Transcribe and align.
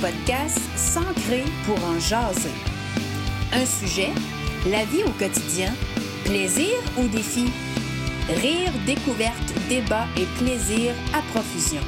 podcast 0.00 0.58
S'ancrer 0.76 1.44
pour 1.66 1.76
en 1.84 1.98
jaser. 1.98 2.50
Un 3.52 3.66
sujet, 3.66 4.10
la 4.66 4.84
vie 4.84 5.02
au 5.04 5.10
quotidien, 5.10 5.72
plaisir 6.24 6.74
ou 6.96 7.08
défi? 7.08 7.46
Rire, 8.28 8.72
découverte, 8.86 9.52
débat 9.68 10.06
et 10.16 10.26
plaisir 10.42 10.92
à 11.14 11.22
profusion. 11.32 11.82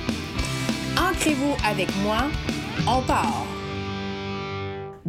Ancrez-vous 0.96 1.54
avec 1.64 1.88
moi, 2.02 2.28
on 2.86 3.02
part! 3.02 3.49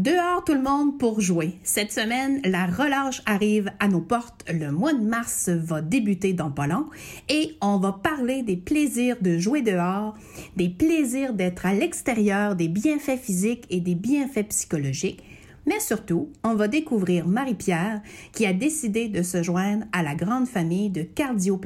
Dehors 0.01 0.43
tout 0.43 0.55
le 0.55 0.63
monde 0.63 0.97
pour 0.97 1.21
jouer. 1.21 1.59
Cette 1.61 1.91
semaine, 1.91 2.41
la 2.43 2.65
relâche 2.65 3.21
arrive 3.27 3.71
à 3.79 3.87
nos 3.87 4.01
portes. 4.01 4.43
Le 4.51 4.71
mois 4.71 4.93
de 4.93 5.05
mars 5.05 5.49
va 5.49 5.83
débuter 5.83 6.33
dans 6.33 6.49
pas 6.49 6.65
long 6.65 6.87
et 7.29 7.55
on 7.61 7.77
va 7.77 7.91
parler 7.91 8.41
des 8.41 8.57
plaisirs 8.57 9.17
de 9.21 9.37
jouer 9.37 9.61
dehors, 9.61 10.15
des 10.55 10.69
plaisirs 10.69 11.33
d'être 11.33 11.67
à 11.67 11.75
l'extérieur, 11.75 12.55
des 12.55 12.67
bienfaits 12.67 13.19
physiques 13.21 13.67
et 13.69 13.79
des 13.79 13.93
bienfaits 13.93 14.47
psychologiques. 14.49 15.21
Mais 15.67 15.79
surtout, 15.79 16.29
on 16.43 16.55
va 16.55 16.67
découvrir 16.67 17.27
Marie-Pierre 17.27 18.01
qui 18.33 18.47
a 18.47 18.53
décidé 18.53 19.07
de 19.07 19.21
se 19.21 19.43
joindre 19.43 19.85
à 19.91 20.01
la 20.01 20.15
grande 20.15 20.47
famille 20.47 20.89
de 20.89 21.03
cardio 21.03 21.61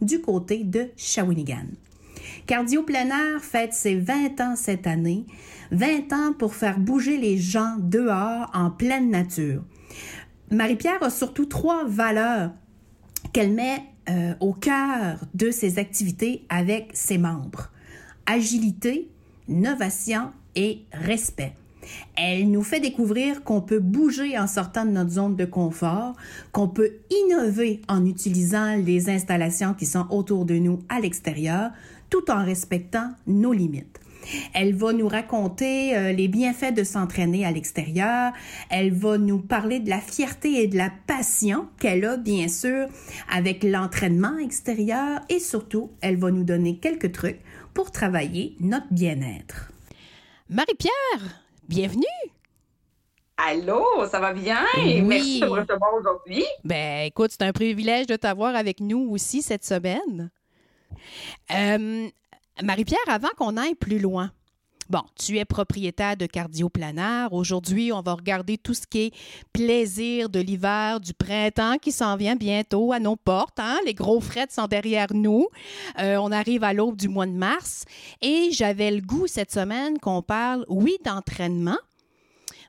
du 0.00 0.20
côté 0.20 0.62
de 0.62 0.90
Shawinigan. 0.96 1.66
Cardio 2.46 2.82
Plein 2.82 3.08
Air 3.08 3.42
fête 3.42 3.72
ses 3.72 3.96
20 3.96 4.40
ans 4.40 4.56
cette 4.56 4.86
année. 4.86 5.26
20 5.72 6.12
ans 6.12 6.32
pour 6.38 6.54
faire 6.54 6.78
bouger 6.78 7.18
les 7.18 7.38
gens 7.38 7.76
dehors 7.78 8.50
en 8.54 8.70
pleine 8.70 9.10
nature. 9.10 9.62
Marie-Pierre 10.50 11.02
a 11.02 11.10
surtout 11.10 11.46
trois 11.46 11.84
valeurs 11.84 12.50
qu'elle 13.32 13.52
met 13.52 13.82
euh, 14.08 14.34
au 14.40 14.52
cœur 14.52 15.18
de 15.34 15.50
ses 15.50 15.78
activités 15.78 16.44
avec 16.48 16.90
ses 16.94 17.18
membres. 17.18 17.70
Agilité, 18.26 19.10
innovation 19.48 20.30
et 20.54 20.84
respect. 20.92 21.52
Elle 22.16 22.50
nous 22.50 22.62
fait 22.62 22.80
découvrir 22.80 23.44
qu'on 23.44 23.60
peut 23.60 23.78
bouger 23.78 24.38
en 24.38 24.46
sortant 24.46 24.84
de 24.84 24.90
notre 24.90 25.10
zone 25.10 25.36
de 25.36 25.44
confort, 25.44 26.14
qu'on 26.52 26.68
peut 26.68 26.92
innover 27.10 27.82
en 27.88 28.04
utilisant 28.04 28.76
les 28.76 29.08
installations 29.08 29.74
qui 29.74 29.86
sont 29.86 30.06
autour 30.10 30.44
de 30.44 30.54
nous 30.54 30.80
à 30.88 31.00
l'extérieur, 31.00 31.70
tout 32.10 32.30
en 32.30 32.44
respectant 32.44 33.10
nos 33.26 33.52
limites. 33.52 34.00
Elle 34.54 34.74
va 34.74 34.92
nous 34.92 35.08
raconter 35.08 35.96
euh, 35.96 36.12
les 36.12 36.28
bienfaits 36.28 36.74
de 36.74 36.84
s'entraîner 36.84 37.46
à 37.46 37.50
l'extérieur. 37.50 38.32
Elle 38.70 38.92
va 38.92 39.18
nous 39.18 39.38
parler 39.38 39.80
de 39.80 39.88
la 39.88 40.00
fierté 40.00 40.62
et 40.62 40.66
de 40.66 40.76
la 40.76 40.90
passion 41.06 41.68
qu'elle 41.80 42.04
a, 42.04 42.16
bien 42.16 42.48
sûr, 42.48 42.88
avec 43.32 43.62
l'entraînement 43.62 44.36
extérieur. 44.38 45.20
Et 45.28 45.38
surtout, 45.38 45.90
elle 46.00 46.16
va 46.16 46.30
nous 46.30 46.44
donner 46.44 46.76
quelques 46.76 47.12
trucs 47.12 47.40
pour 47.74 47.90
travailler 47.90 48.56
notre 48.60 48.92
bien-être. 48.92 49.72
Marie-Pierre, 50.50 51.42
bienvenue! 51.68 52.04
Allô, 53.36 53.84
ça 54.10 54.18
va 54.18 54.32
bien? 54.32 54.64
Merci 54.76 55.40
de 55.40 55.46
me 55.46 55.50
recevoir 55.60 55.94
aujourd'hui. 55.94 56.44
Ben, 56.64 57.06
écoute, 57.06 57.30
c'est 57.30 57.44
un 57.44 57.52
privilège 57.52 58.08
de 58.08 58.16
t'avoir 58.16 58.56
avec 58.56 58.80
nous 58.80 59.08
aussi 59.10 59.42
cette 59.42 59.64
semaine. 59.64 60.30
Euh, 61.50 62.08
Marie-Pierre, 62.62 62.98
avant 63.08 63.30
qu'on 63.36 63.56
aille 63.56 63.74
plus 63.74 63.98
loin, 63.98 64.30
Bon, 64.88 65.02
tu 65.16 65.36
es 65.36 65.44
propriétaire 65.44 66.16
de 66.16 66.24
Cardioplanaire. 66.24 67.34
Aujourd'hui, 67.34 67.92
on 67.92 68.00
va 68.00 68.14
regarder 68.14 68.56
tout 68.56 68.72
ce 68.72 68.86
qui 68.86 69.00
est 69.00 69.14
plaisir 69.52 70.30
de 70.30 70.40
l'hiver, 70.40 70.98
du 70.98 71.12
printemps 71.12 71.76
qui 71.76 71.92
s'en 71.92 72.16
vient 72.16 72.36
bientôt 72.36 72.94
à 72.94 72.98
nos 72.98 73.14
portes. 73.14 73.58
Hein? 73.60 73.78
Les 73.84 73.92
gros 73.92 74.18
frettes 74.22 74.50
sont 74.50 74.66
derrière 74.66 75.08
nous. 75.12 75.46
Euh, 75.98 76.16
on 76.16 76.32
arrive 76.32 76.64
à 76.64 76.72
l'aube 76.72 76.96
du 76.96 77.08
mois 77.08 77.26
de 77.26 77.32
mars. 77.32 77.84
Et 78.22 78.48
j'avais 78.50 78.90
le 78.90 79.02
goût 79.02 79.26
cette 79.26 79.52
semaine 79.52 79.98
qu'on 79.98 80.22
parle, 80.22 80.64
oui, 80.68 80.96
d'entraînement, 81.04 81.78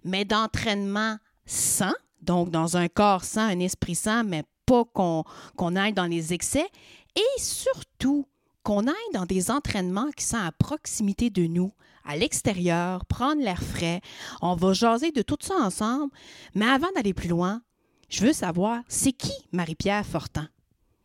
mais 0.03 0.25
d'entraînement 0.25 1.16
sain, 1.46 1.96
donc 2.22 2.50
dans 2.50 2.75
un 2.75 2.90
corps 2.90 3.24
sain, 3.24 3.47
un 3.47 3.59
esprit 3.62 3.96
sain, 3.96 4.24
mais 4.24 4.44
pas 4.66 4.84
qu'on 4.84 5.75
aille 5.78 5.94
dans 5.94 6.06
les 6.06 6.34
excès. 6.34 6.68
Et 7.16 7.40
surtout, 7.42 8.28
qu'on 8.64 8.88
aille 8.88 9.14
dans 9.14 9.25
des 9.25 9.52
entraînements 9.52 10.12
qui 10.16 10.24
sont 10.24 10.38
à 10.38 10.52
proximité 10.52 11.30
de 11.30 11.47
nous, 11.47 11.72
à 12.06 12.16
l'extérieur, 12.16 13.06
prendre 13.06 13.42
l'air 13.42 13.62
frais. 13.62 14.02
On 14.42 14.56
va 14.56 14.74
jaser 14.74 15.12
de 15.12 15.22
tout 15.22 15.38
ça 15.42 15.56
ensemble. 15.56 16.12
Mais 16.56 16.66
avant 16.68 16.92
d'aller 16.96 17.14
plus 17.14 17.30
loin, 17.30 17.62
je 18.09 18.25
veux 18.25 18.34
savoir, 18.34 18.81
c'est 18.88 19.14
qui 19.14 19.34
Marie-Pierre 19.52 20.06
Fortin? 20.06 20.50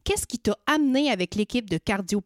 Qu'est-ce 0.04 0.26
qui 0.26 0.38
t'a 0.38 0.56
amené 0.66 1.10
avec 1.10 1.34
l'équipe 1.34 1.68
de 1.70 1.78
cardio? 1.78 2.22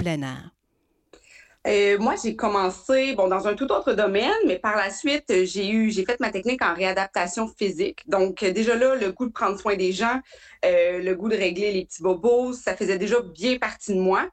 Euh, 1.66 1.98
moi, 1.98 2.14
j'ai 2.22 2.36
commencé 2.36 3.14
bon 3.14 3.28
dans 3.28 3.46
un 3.46 3.54
tout 3.54 3.70
autre 3.72 3.92
domaine, 3.92 4.30
mais 4.46 4.58
par 4.58 4.76
la 4.76 4.91
suite, 4.91 5.44
j'ai 5.44 5.69
eu 5.69 5.91
j'ai 5.91 6.04
fait 6.04 6.19
ma 6.20 6.30
technique 6.30 6.62
en 6.62 6.74
réadaptation 6.74 7.48
physique. 7.48 8.08
Donc 8.08 8.44
déjà 8.44 8.74
là, 8.76 8.94
le 8.94 9.12
goût 9.12 9.26
de 9.26 9.32
prendre 9.32 9.58
soin 9.58 9.76
des 9.76 9.92
gens, 9.92 10.20
euh, 10.64 11.00
le 11.00 11.14
goût 11.14 11.28
de 11.28 11.36
régler 11.36 11.72
les 11.72 11.84
petits 11.84 12.02
bobos, 12.02 12.52
ça 12.54 12.76
faisait 12.76 12.98
déjà 12.98 13.20
bien 13.20 13.58
partie 13.58 13.94
de 13.94 14.00
moi. 14.00 14.28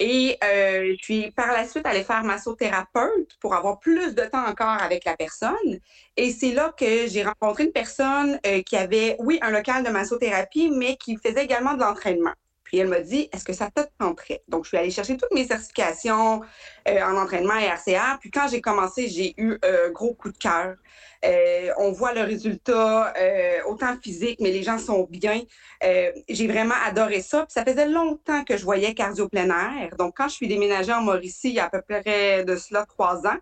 Et 0.00 0.38
euh, 0.42 0.96
je 1.02 1.30
par 1.32 1.52
la 1.52 1.68
suite 1.68 1.84
allée 1.84 2.02
faire 2.02 2.24
massothérapeute 2.24 3.36
pour 3.38 3.54
avoir 3.54 3.78
plus 3.78 4.14
de 4.14 4.22
temps 4.24 4.46
encore 4.46 4.80
avec 4.82 5.04
la 5.04 5.14
personne. 5.14 5.78
Et 6.16 6.32
c'est 6.32 6.52
là 6.52 6.74
que 6.76 7.06
j'ai 7.06 7.22
rencontré 7.22 7.64
une 7.64 7.72
personne 7.72 8.40
euh, 8.46 8.62
qui 8.62 8.76
avait, 8.76 9.16
oui, 9.18 9.38
un 9.42 9.50
local 9.50 9.84
de 9.84 9.90
massothérapie, 9.90 10.70
mais 10.70 10.96
qui 10.96 11.18
faisait 11.18 11.44
également 11.44 11.74
de 11.74 11.80
l'entraînement. 11.80 12.32
Puis 12.70 12.78
elle 12.78 12.86
m'a 12.86 13.00
dit, 13.00 13.28
est-ce 13.32 13.42
que 13.44 13.52
ça 13.52 13.68
te 13.68 13.80
tenterait? 13.98 14.44
Donc, 14.46 14.62
je 14.62 14.68
suis 14.68 14.76
allée 14.76 14.92
chercher 14.92 15.16
toutes 15.16 15.32
mes 15.34 15.44
certifications 15.44 16.40
euh, 16.86 17.02
en 17.02 17.16
entraînement 17.16 17.56
et 17.56 17.64
RCR. 17.64 18.20
Puis 18.20 18.30
quand 18.30 18.46
j'ai 18.48 18.60
commencé, 18.60 19.08
j'ai 19.08 19.34
eu 19.38 19.58
un 19.64 19.90
gros 19.90 20.14
coup 20.14 20.30
de 20.30 20.38
cœur. 20.38 20.76
Euh, 21.24 21.72
on 21.78 21.90
voit 21.90 22.14
le 22.14 22.20
résultat, 22.20 23.12
euh, 23.18 23.58
autant 23.66 23.96
physique, 24.00 24.38
mais 24.40 24.52
les 24.52 24.62
gens 24.62 24.78
sont 24.78 25.04
bien. 25.10 25.42
j'ai 26.28 26.46
vraiment 26.46 26.76
adoré 26.86 27.22
ça. 27.22 27.38
Puis 27.38 27.54
ça 27.54 27.64
faisait 27.64 27.88
longtemps 27.88 28.44
que 28.44 28.56
je 28.56 28.62
voyais 28.62 28.94
cardio 28.94 29.28
plein 29.28 29.48
air. 29.50 29.96
Donc, 29.98 30.16
quand 30.16 30.28
je 30.28 30.34
suis 30.34 30.46
déménagée 30.46 30.92
en 30.92 31.02
Mauricie, 31.02 31.48
il 31.48 31.54
y 31.54 31.58
a 31.58 31.64
à 31.64 31.70
peu 31.70 31.82
près 31.82 32.44
de 32.44 32.54
cela 32.54 32.86
trois 32.86 33.26
ans, 33.26 33.38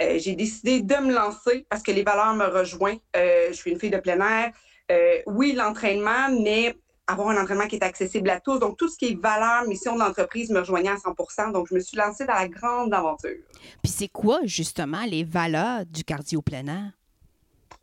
j'ai 0.00 0.36
décidé 0.36 0.80
de 0.80 0.94
me 0.94 1.12
lancer 1.12 1.66
parce 1.68 1.82
que 1.82 1.92
les 1.92 2.02
valeurs 2.02 2.32
me 2.32 2.46
rejoignent. 2.46 3.00
je 3.14 3.52
suis 3.52 3.72
une 3.72 3.78
fille 3.78 3.90
de 3.90 3.98
plein 3.98 4.20
air. 4.20 5.22
oui, 5.26 5.52
l'entraînement, 5.52 6.30
mais 6.30 6.74
avoir 7.06 7.28
un 7.28 7.42
entraînement 7.42 7.66
qui 7.66 7.76
est 7.76 7.84
accessible 7.84 8.30
à 8.30 8.40
tous. 8.40 8.58
Donc, 8.58 8.76
tout 8.76 8.88
ce 8.88 8.96
qui 8.96 9.06
est 9.06 9.20
valeur, 9.20 9.66
mission 9.66 9.96
d'entreprise 9.96 10.50
me 10.50 10.60
rejoignait 10.60 10.90
à 10.90 10.96
100 10.96 11.52
Donc, 11.52 11.68
je 11.68 11.74
me 11.74 11.80
suis 11.80 11.96
lancée 11.96 12.24
dans 12.24 12.34
la 12.34 12.48
grande 12.48 12.94
aventure. 12.94 13.36
Puis, 13.82 13.92
c'est 13.92 14.08
quoi, 14.08 14.40
justement, 14.44 15.02
les 15.06 15.24
valeurs 15.24 15.84
du 15.86 16.04
cardio 16.04 16.42
plein 16.42 16.66
air? 16.66 16.92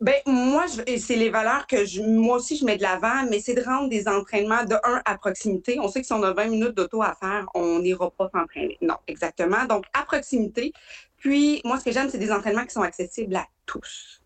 Ben 0.00 0.14
moi, 0.26 0.66
c'est 0.68 1.16
les 1.16 1.28
valeurs 1.28 1.66
que 1.66 1.84
je, 1.84 2.00
moi 2.00 2.36
aussi 2.36 2.56
je 2.56 2.64
mets 2.64 2.76
de 2.76 2.82
l'avant, 2.82 3.24
mais 3.28 3.40
c'est 3.40 3.54
de 3.54 3.62
rendre 3.62 3.88
des 3.88 4.06
entraînements 4.06 4.64
de 4.64 4.76
un 4.84 5.02
à 5.04 5.18
proximité. 5.18 5.80
On 5.80 5.88
sait 5.88 6.00
que 6.02 6.06
si 6.06 6.12
on 6.12 6.22
a 6.22 6.32
20 6.32 6.46
minutes 6.46 6.76
d'auto 6.76 7.02
à 7.02 7.16
faire, 7.18 7.46
on 7.52 7.80
n'ira 7.80 8.08
pas 8.12 8.30
s'entraîner. 8.32 8.78
Non, 8.80 8.94
exactement. 9.08 9.64
Donc 9.64 9.86
à 9.92 10.04
proximité. 10.04 10.72
Puis 11.16 11.60
moi, 11.64 11.80
ce 11.80 11.84
que 11.84 11.90
j'aime, 11.90 12.08
c'est 12.10 12.18
des 12.18 12.30
entraînements 12.30 12.64
qui 12.64 12.74
sont 12.74 12.82
accessibles 12.82 13.34
à 13.34 13.46
tous. 13.66 14.17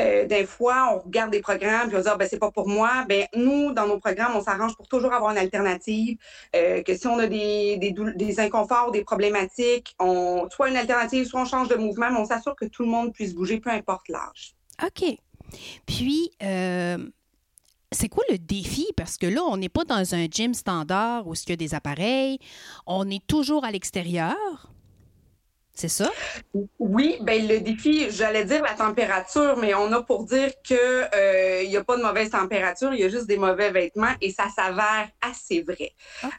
Euh, 0.00 0.26
des 0.26 0.46
fois, 0.46 0.94
on 0.94 0.98
regarde 1.00 1.30
des 1.30 1.40
programmes 1.40 1.88
puis 1.88 1.96
on 1.96 2.00
se 2.00 2.04
dit 2.04 2.10
ah, 2.12 2.16
ben 2.16 2.28
c'est 2.28 2.38
pas 2.38 2.50
pour 2.50 2.68
moi. 2.68 3.04
Ben 3.08 3.26
nous, 3.34 3.72
dans 3.72 3.86
nos 3.86 3.98
programmes, 3.98 4.32
on 4.36 4.42
s'arrange 4.42 4.76
pour 4.76 4.88
toujours 4.88 5.12
avoir 5.12 5.32
une 5.32 5.38
alternative. 5.38 6.18
Euh, 6.56 6.82
que 6.82 6.96
si 6.96 7.06
on 7.06 7.18
a 7.18 7.26
des, 7.26 7.76
des, 7.78 7.92
des, 7.92 8.40
inconforts, 8.40 8.90
des 8.90 9.04
problématiques, 9.04 9.94
on 9.98 10.48
soit 10.50 10.68
une 10.68 10.76
alternative, 10.76 11.26
soit 11.26 11.42
on 11.42 11.44
change 11.44 11.68
de 11.68 11.76
mouvement, 11.76 12.10
mais 12.10 12.18
on 12.18 12.24
s'assure 12.24 12.56
que 12.56 12.64
tout 12.64 12.82
le 12.82 12.88
monde 12.88 13.12
puisse 13.12 13.34
bouger, 13.34 13.60
peu 13.60 13.70
importe 13.70 14.08
l'âge. 14.08 14.54
OK. 14.84 15.16
Puis 15.86 16.30
euh, 16.42 16.98
c'est 17.92 18.08
quoi 18.08 18.24
le 18.30 18.38
défi? 18.38 18.86
Parce 18.96 19.16
que 19.16 19.26
là, 19.26 19.42
on 19.44 19.56
n'est 19.56 19.68
pas 19.68 19.84
dans 19.84 20.14
un 20.14 20.26
gym 20.26 20.54
standard 20.54 21.26
où 21.26 21.34
il 21.34 21.50
y 21.50 21.52
a 21.52 21.56
des 21.56 21.74
appareils. 21.74 22.38
On 22.86 23.08
est 23.10 23.24
toujours 23.26 23.64
à 23.64 23.70
l'extérieur. 23.70 24.71
C'est 25.74 25.88
ça? 25.88 26.10
Oui, 26.78 27.16
ben 27.22 27.48
le 27.48 27.60
défi, 27.60 28.10
j'allais 28.10 28.44
dire 28.44 28.62
la 28.62 28.74
température, 28.74 29.56
mais 29.56 29.72
on 29.74 29.90
a 29.92 30.02
pour 30.02 30.24
dire 30.24 30.50
que 30.68 30.74
il 30.74 31.66
euh, 31.66 31.66
n'y 31.66 31.76
a 31.76 31.82
pas 31.82 31.96
de 31.96 32.02
mauvaise 32.02 32.28
température, 32.28 32.92
il 32.92 33.00
y 33.00 33.04
a 33.04 33.08
juste 33.08 33.26
des 33.26 33.38
mauvais 33.38 33.70
vêtements 33.70 34.12
et 34.20 34.30
ça 34.30 34.48
s'avère 34.54 35.08
assez 35.22 35.62
vrai. 35.62 35.92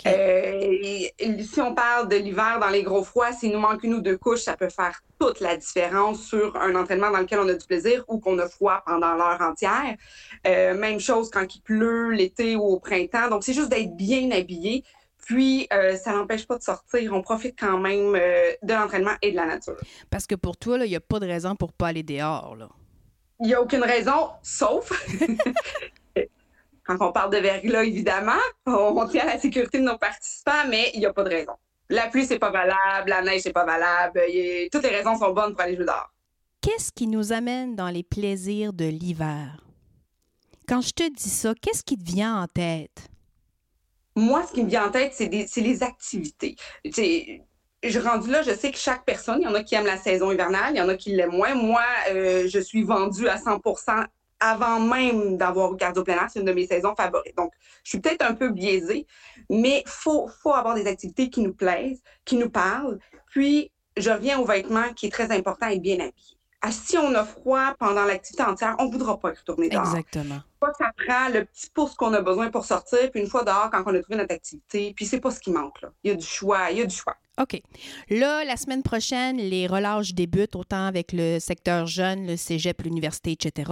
Euh, 0.05 1.07
si 1.51 1.61
on 1.61 1.73
parle 1.73 2.09
de 2.09 2.15
l'hiver 2.15 2.59
dans 2.61 2.69
les 2.69 2.83
gros 2.83 3.03
froids, 3.03 3.31
s'il 3.31 3.51
nous 3.51 3.59
manque 3.59 3.83
une 3.83 3.95
ou 3.95 4.01
deux 4.01 4.17
couches, 4.17 4.41
ça 4.41 4.55
peut 4.55 4.69
faire 4.69 5.01
toute 5.19 5.39
la 5.39 5.57
différence 5.57 6.21
sur 6.21 6.55
un 6.55 6.75
entraînement 6.75 7.09
dans 7.09 7.19
lequel 7.19 7.39
on 7.39 7.47
a 7.49 7.53
du 7.53 7.65
plaisir 7.65 8.03
ou 8.07 8.19
qu'on 8.19 8.37
a 8.37 8.47
froid 8.47 8.83
pendant 8.85 9.15
l'heure 9.15 9.41
entière. 9.41 9.95
Euh, 10.45 10.75
même 10.75 10.99
chose 10.99 11.31
quand 11.31 11.55
il 11.55 11.61
pleut 11.61 12.11
l'été 12.11 12.55
ou 12.55 12.63
au 12.63 12.79
printemps. 12.79 13.29
Donc 13.29 13.43
c'est 13.43 13.53
juste 13.53 13.69
d'être 13.69 13.95
bien 13.95 14.29
habillé 14.31 14.83
puis, 15.25 15.67
euh, 15.71 15.95
ça 15.95 16.13
n'empêche 16.13 16.45
pas 16.45 16.57
de 16.57 16.63
sortir. 16.63 17.13
On 17.13 17.21
profite 17.21 17.57
quand 17.57 17.77
même 17.77 18.15
euh, 18.15 18.51
de 18.61 18.73
l'entraînement 18.73 19.13
et 19.21 19.31
de 19.31 19.35
la 19.35 19.45
nature. 19.45 19.77
Parce 20.09 20.27
que 20.27 20.35
pour 20.35 20.57
toi, 20.57 20.77
il 20.79 20.89
n'y 20.89 20.95
a 20.95 20.99
pas 21.01 21.19
de 21.19 21.27
raison 21.27 21.55
pour 21.55 21.69
ne 21.69 21.73
pas 21.73 21.87
aller 21.87 22.03
dehors. 22.03 22.57
Il 23.39 23.47
n'y 23.47 23.53
a 23.53 23.61
aucune 23.61 23.83
raison, 23.83 24.29
sauf 24.41 24.91
quand 26.83 26.97
on 26.99 27.11
parle 27.11 27.31
de 27.31 27.37
verglas, 27.37 27.83
évidemment, 27.83 28.31
on 28.65 29.07
tient 29.07 29.23
à 29.23 29.33
la 29.33 29.39
sécurité 29.39 29.79
de 29.79 29.83
nos 29.83 29.97
participants, 29.97 30.67
mais 30.69 30.91
il 30.93 30.99
n'y 30.99 31.05
a 31.05 31.13
pas 31.13 31.23
de 31.23 31.29
raison. 31.29 31.53
La 31.89 32.07
pluie, 32.07 32.25
c'est 32.25 32.39
pas 32.39 32.51
valable. 32.51 33.09
La 33.09 33.21
neige, 33.21 33.41
c'est 33.41 33.53
pas 33.53 33.65
valable. 33.65 34.21
toutes 34.71 34.83
les 34.83 34.89
raisons 34.89 35.17
sont 35.17 35.31
bonnes 35.31 35.53
pour 35.53 35.61
aller 35.61 35.75
jouer 35.75 35.85
dehors. 35.85 36.11
Qu'est-ce 36.61 36.91
qui 36.91 37.07
nous 37.07 37.33
amène 37.33 37.75
dans 37.75 37.89
les 37.89 38.03
plaisirs 38.03 38.73
de 38.73 38.85
l'hiver? 38.85 39.65
Quand 40.67 40.81
je 40.81 40.91
te 40.91 41.09
dis 41.09 41.29
ça, 41.29 41.53
qu'est-ce 41.61 41.83
qui 41.83 41.97
te 41.97 42.05
vient 42.05 42.41
en 42.41 42.47
tête? 42.47 43.09
Moi, 44.15 44.45
ce 44.47 44.53
qui 44.53 44.63
me 44.63 44.69
vient 44.69 44.87
en 44.87 44.91
tête, 44.91 45.13
c'est 45.13 45.61
les 45.61 45.83
activités. 45.83 46.55
je 46.85 47.99
rendu 47.99 48.29
là, 48.29 48.41
je 48.43 48.51
sais 48.51 48.71
que 48.71 48.77
chaque 48.77 49.05
personne, 49.05 49.39
il 49.41 49.45
y 49.45 49.47
en 49.47 49.55
a 49.55 49.63
qui 49.63 49.75
aiment 49.75 49.85
la 49.85 49.97
saison 49.97 50.31
hivernale, 50.31 50.73
il 50.75 50.77
y 50.77 50.81
en 50.81 50.89
a 50.89 50.95
qui 50.95 51.15
l'aiment 51.15 51.31
moins. 51.31 51.55
Moi, 51.55 51.83
euh, 52.11 52.47
je 52.47 52.59
suis 52.59 52.83
vendue 52.83 53.27
à 53.27 53.37
100% 53.37 54.05
avant 54.39 54.79
même 54.79 55.37
d'avoir 55.37 55.73
eu 55.73 55.77
cardio 55.77 56.03
plein 56.03 56.27
c'est 56.27 56.39
une 56.39 56.45
de 56.45 56.51
mes 56.51 56.67
saisons 56.67 56.95
favorites. 56.95 57.35
Donc, 57.37 57.53
je 57.83 57.91
suis 57.91 57.99
peut-être 57.99 58.25
un 58.25 58.33
peu 58.33 58.49
biaisée, 58.49 59.07
mais 59.49 59.83
faut, 59.85 60.27
faut 60.41 60.53
avoir 60.53 60.75
des 60.75 60.85
activités 60.85 61.29
qui 61.29 61.41
nous 61.41 61.53
plaisent, 61.53 62.01
qui 62.25 62.35
nous 62.35 62.49
parlent. 62.49 62.99
Puis, 63.31 63.71
je 63.95 64.09
reviens 64.09 64.39
au 64.39 64.45
vêtement 64.45 64.93
qui 64.93 65.07
est 65.07 65.11
très 65.11 65.31
important 65.31 65.67
et 65.67 65.79
bien 65.79 65.95
habillé. 65.95 66.37
Ah, 66.65 66.71
si 66.71 66.97
on 66.97 67.13
a 67.13 67.25
froid 67.25 67.73
pendant 67.77 68.05
l'activité 68.05 68.41
entière, 68.41 68.77
on 68.79 68.85
ne 68.85 68.91
voudra 68.91 69.19
pas 69.19 69.33
y 69.33 69.35
retourner 69.35 69.67
dehors. 69.67 69.85
Exactement. 69.85 70.39
Ça 70.79 70.91
prend 71.05 71.27
le 71.27 71.43
petit 71.43 71.69
pouce 71.69 71.93
qu'on 71.93 72.13
a 72.13 72.21
besoin 72.21 72.49
pour 72.51 72.63
sortir, 72.63 73.11
puis 73.11 73.19
une 73.19 73.27
fois 73.27 73.43
dehors, 73.43 73.69
quand 73.69 73.83
on 73.85 73.93
a 73.93 73.99
trouvé 73.99 74.17
notre 74.17 74.33
activité, 74.33 74.93
puis 74.95 75.05
c'est 75.05 75.19
pas 75.19 75.29
ce 75.29 75.41
qui 75.41 75.51
manque. 75.51 75.81
Là. 75.81 75.89
Il 76.05 76.11
y 76.11 76.13
a 76.13 76.15
du 76.15 76.25
choix, 76.25 76.71
il 76.71 76.77
y 76.77 76.81
a 76.81 76.85
du 76.85 76.95
choix. 76.95 77.17
OK. 77.41 77.61
Là, 78.09 78.45
la 78.45 78.55
semaine 78.55 78.81
prochaine, 78.81 79.35
les 79.35 79.67
relâches 79.67 80.13
débutent 80.13 80.55
autant 80.55 80.85
avec 80.85 81.11
le 81.11 81.37
secteur 81.39 81.85
jeune, 81.85 82.27
le 82.27 82.37
cégep, 82.37 82.81
l'université, 82.81 83.33
etc. 83.33 83.69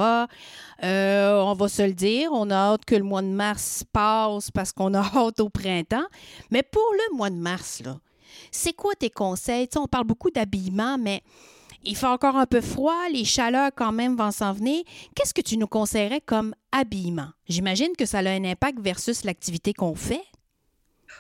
Euh, 0.84 1.40
on 1.40 1.54
va 1.54 1.70
se 1.70 1.84
le 1.84 1.94
dire, 1.94 2.32
on 2.34 2.50
a 2.50 2.56
hâte 2.56 2.84
que 2.84 2.96
le 2.96 3.04
mois 3.04 3.22
de 3.22 3.28
mars 3.28 3.86
passe 3.94 4.52
parce 4.52 4.74
qu'on 4.74 4.94
a 4.96 5.00
hâte 5.16 5.40
au 5.40 5.48
printemps. 5.48 6.08
Mais 6.50 6.62
pour 6.62 6.86
le 6.92 7.16
mois 7.16 7.30
de 7.30 7.36
mars, 7.36 7.82
là, 7.86 7.96
c'est 8.52 8.74
quoi 8.74 8.96
tes 8.96 9.10
conseils? 9.10 9.70
on 9.78 9.88
parle 9.88 10.06
beaucoup 10.06 10.30
d'habillement, 10.30 10.98
mais 10.98 11.24
il 11.84 11.96
fait 11.96 12.08
encore 12.08 12.36
un 12.36 12.46
peu 12.46 12.62
froid, 12.62 13.08
les 13.12 13.26
chaleurs 13.26 13.72
quand 13.76 13.92
même 13.92 14.16
vont 14.16 14.32
s'en 14.32 14.54
venir. 14.54 14.84
Qu'est-ce 15.16 15.34
que 15.34 15.42
tu 15.42 15.58
nous 15.58 15.68
conseillerais 15.68 16.22
comme 16.22 16.54
habillement? 16.72 17.30
J'imagine 17.48 17.96
que 17.98 18.06
ça 18.06 18.20
a 18.20 18.30
un 18.30 18.44
impact 18.44 18.80
versus 18.80 19.24
l'activité 19.24 19.74
qu'on 19.74 19.96
fait. 19.96 20.24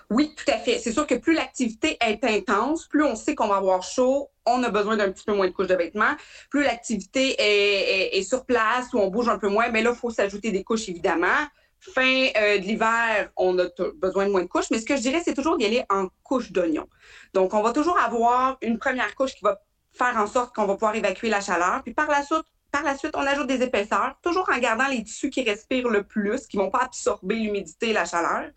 Oui, 0.09 0.33
tout 0.35 0.51
à 0.51 0.57
fait. 0.57 0.79
C'est 0.79 0.91
sûr 0.91 1.07
que 1.07 1.15
plus 1.15 1.33
l'activité 1.33 1.97
est 2.01 2.23
intense, 2.23 2.87
plus 2.87 3.03
on 3.03 3.15
sait 3.15 3.35
qu'on 3.35 3.47
va 3.47 3.57
avoir 3.57 3.81
chaud, 3.81 4.29
on 4.45 4.61
a 4.63 4.69
besoin 4.69 4.97
d'un 4.97 5.11
petit 5.11 5.23
peu 5.23 5.33
moins 5.33 5.47
de 5.47 5.51
couches 5.51 5.67
de 5.67 5.75
vêtements. 5.75 6.15
Plus 6.49 6.63
l'activité 6.63 7.35
est, 7.39 8.23
sur 8.23 8.45
place, 8.45 8.93
ou 8.93 8.99
on 8.99 9.07
bouge 9.07 9.29
un 9.29 9.37
peu 9.37 9.47
moins, 9.47 9.69
mais 9.69 9.81
là, 9.81 9.91
il 9.93 9.97
faut 9.97 10.09
s'ajouter 10.09 10.51
des 10.51 10.63
couches, 10.63 10.89
évidemment. 10.89 11.47
Fin 11.79 12.27
euh, 12.37 12.59
de 12.59 12.63
l'hiver, 12.63 13.31
on 13.37 13.57
a 13.57 13.65
besoin 13.95 14.27
de 14.27 14.31
moins 14.31 14.43
de 14.43 14.47
couches, 14.47 14.69
mais 14.69 14.79
ce 14.79 14.85
que 14.85 14.95
je 14.95 15.01
dirais, 15.01 15.21
c'est 15.23 15.33
toujours 15.33 15.57
d'y 15.57 15.65
aller 15.65 15.83
en 15.89 16.07
couches 16.23 16.51
d'oignon. 16.51 16.87
Donc, 17.33 17.53
on 17.53 17.61
va 17.61 17.71
toujours 17.73 17.97
avoir 17.97 18.57
une 18.61 18.77
première 18.77 19.15
couche 19.15 19.33
qui 19.33 19.43
va 19.43 19.59
faire 19.93 20.17
en 20.17 20.27
sorte 20.27 20.55
qu'on 20.55 20.65
va 20.65 20.73
pouvoir 20.73 20.95
évacuer 20.95 21.29
la 21.29 21.41
chaleur. 21.41 21.81
Puis 21.83 21.93
par 21.93 22.09
la 22.09 22.23
suite, 22.23 22.45
par 22.71 22.83
la 22.83 22.97
suite, 22.97 23.11
on 23.15 23.21
ajoute 23.21 23.47
des 23.47 23.61
épaisseurs, 23.61 24.15
toujours 24.21 24.49
en 24.53 24.57
gardant 24.57 24.87
les 24.87 25.03
tissus 25.03 25.29
qui 25.29 25.43
respirent 25.43 25.89
le 25.89 26.03
plus, 26.03 26.47
qui 26.47 26.57
ne 26.57 26.63
vont 26.63 26.69
pas 26.69 26.83
absorber 26.83 27.35
l'humidité 27.35 27.89
et 27.89 27.93
la 27.93 28.05
chaleur. 28.05 28.49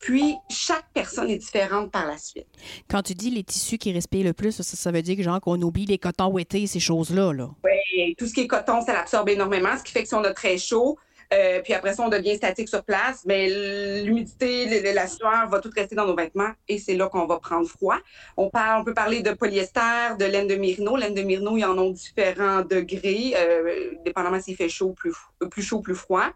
Puis, 0.00 0.34
chaque 0.50 0.86
personne 0.92 1.30
est 1.30 1.38
différente 1.38 1.92
par 1.92 2.06
la 2.06 2.18
suite. 2.18 2.48
Quand 2.90 3.02
tu 3.02 3.14
dis 3.14 3.30
les 3.30 3.44
tissus 3.44 3.78
qui 3.78 3.92
respirent 3.92 4.24
le 4.24 4.32
plus, 4.32 4.60
ça, 4.60 4.90
veut 4.90 5.02
dire 5.02 5.16
que 5.16 5.22
genre 5.22 5.40
qu'on 5.40 5.60
oublie 5.62 5.86
les 5.86 5.98
cotons 5.98 6.30
ouettés, 6.32 6.66
ces 6.66 6.80
choses-là. 6.80 7.32
Là. 7.32 7.50
Oui, 7.62 8.16
tout 8.18 8.26
ce 8.26 8.34
qui 8.34 8.40
est 8.40 8.46
coton, 8.48 8.80
ça 8.80 8.94
l'absorbe 8.94 9.28
énormément, 9.28 9.78
ce 9.78 9.84
qui 9.84 9.92
fait 9.92 10.02
que 10.02 10.08
si 10.08 10.14
on 10.14 10.24
a 10.24 10.34
très 10.34 10.58
chaud, 10.58 10.98
euh, 11.32 11.60
puis 11.62 11.72
après 11.72 11.94
ça, 11.94 12.02
on 12.02 12.08
devient 12.08 12.36
statique 12.36 12.68
sur 12.68 12.84
place. 12.84 13.22
Mais 13.26 14.02
l'humidité, 14.02 14.92
la 14.92 15.06
sueur 15.06 15.48
va 15.48 15.60
tout 15.60 15.70
rester 15.74 15.94
dans 15.94 16.06
nos 16.06 16.16
vêtements 16.16 16.52
et 16.68 16.78
c'est 16.78 16.94
là 16.94 17.08
qu'on 17.08 17.26
va 17.26 17.38
prendre 17.38 17.66
froid. 17.66 17.96
On, 18.36 18.50
parle, 18.50 18.80
on 18.80 18.84
peut 18.84 18.94
parler 18.94 19.22
de 19.22 19.32
polyester, 19.32 20.16
de 20.18 20.24
laine 20.24 20.46
de 20.46 20.56
myrino. 20.56 20.96
Laine 20.96 21.14
de 21.14 21.22
myrino, 21.22 21.56
ils 21.56 21.64
en 21.64 21.78
ont 21.78 21.90
différents 21.90 22.62
degrés, 22.62 23.34
euh, 23.36 23.92
dépendamment 24.04 24.40
s'il 24.40 24.56
fait 24.56 24.68
chaud, 24.68 24.92
plus, 24.92 25.14
plus 25.50 25.62
chaud, 25.62 25.80
plus 25.80 25.94
froid. 25.94 26.30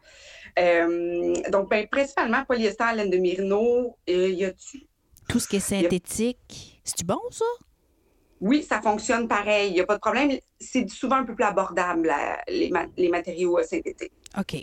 Euh, 0.58 1.34
donc, 1.50 1.68
ben, 1.68 1.86
principalement 1.86 2.44
polyester, 2.44 2.84
laine 2.94 3.10
de 3.10 3.18
myrino. 3.18 3.96
y 4.06 4.44
a-tu? 4.44 4.86
Tout 5.28 5.40
ce 5.40 5.48
qui 5.48 5.56
est 5.56 5.60
synthétique. 5.60 6.80
C'est-tu 6.84 7.04
bon, 7.04 7.20
ça? 7.30 7.44
Oui, 8.40 8.62
ça 8.62 8.80
fonctionne 8.80 9.28
pareil. 9.28 9.70
Il 9.70 9.74
n'y 9.74 9.80
a 9.80 9.86
pas 9.86 9.94
de 9.94 10.00
problème. 10.00 10.30
C'est 10.60 10.88
souvent 10.88 11.16
un 11.16 11.24
peu 11.24 11.34
plus 11.34 11.44
abordable, 11.44 12.12
les, 12.48 12.70
les 12.96 13.08
matériaux 13.08 13.60
synthétiques. 13.62 14.12
OK. 14.38 14.62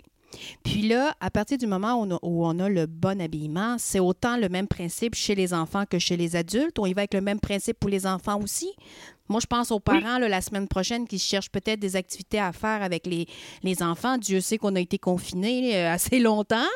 Puis 0.62 0.82
là, 0.82 1.14
à 1.20 1.30
partir 1.30 1.58
du 1.58 1.66
moment 1.66 2.02
où 2.22 2.44
on 2.44 2.58
a, 2.58 2.68
le 2.68 2.86
bon 2.86 3.20
habillement, 3.20 3.76
c'est 3.78 4.00
autant 4.00 4.36
le 4.36 4.48
même 4.48 4.68
principe 4.68 5.14
chez 5.14 5.34
les 5.34 5.52
enfants 5.54 5.84
que 5.88 5.98
chez 5.98 6.16
les 6.16 6.36
adultes. 6.36 6.78
On 6.78 6.86
y 6.86 6.92
va 6.92 7.02
avec 7.02 7.14
le 7.14 7.20
même 7.20 7.40
principe 7.40 7.78
pour 7.78 7.90
les 7.90 8.06
enfants 8.06 8.40
aussi. 8.40 8.72
Moi, 9.28 9.40
je 9.40 9.46
pense 9.46 9.70
aux 9.70 9.80
parents 9.80 10.18
la 10.18 10.40
semaine 10.42 10.68
prochaine 10.68 11.06
qui 11.06 11.18
cherchent 11.18 11.50
peut-être 11.50 11.80
des 11.80 11.96
activités 11.96 12.38
à 12.38 12.52
faire 12.52 12.82
avec 12.82 13.06
les, 13.06 13.82
enfants. 13.82 14.18
Dieu 14.18 14.40
sait 14.40 14.58
qu'on 14.58 14.76
a 14.76 14.80
été 14.80 14.98
confinés 14.98 15.76
euh, 15.76 15.90
assez 15.94 16.18
longtemps. 16.18 16.68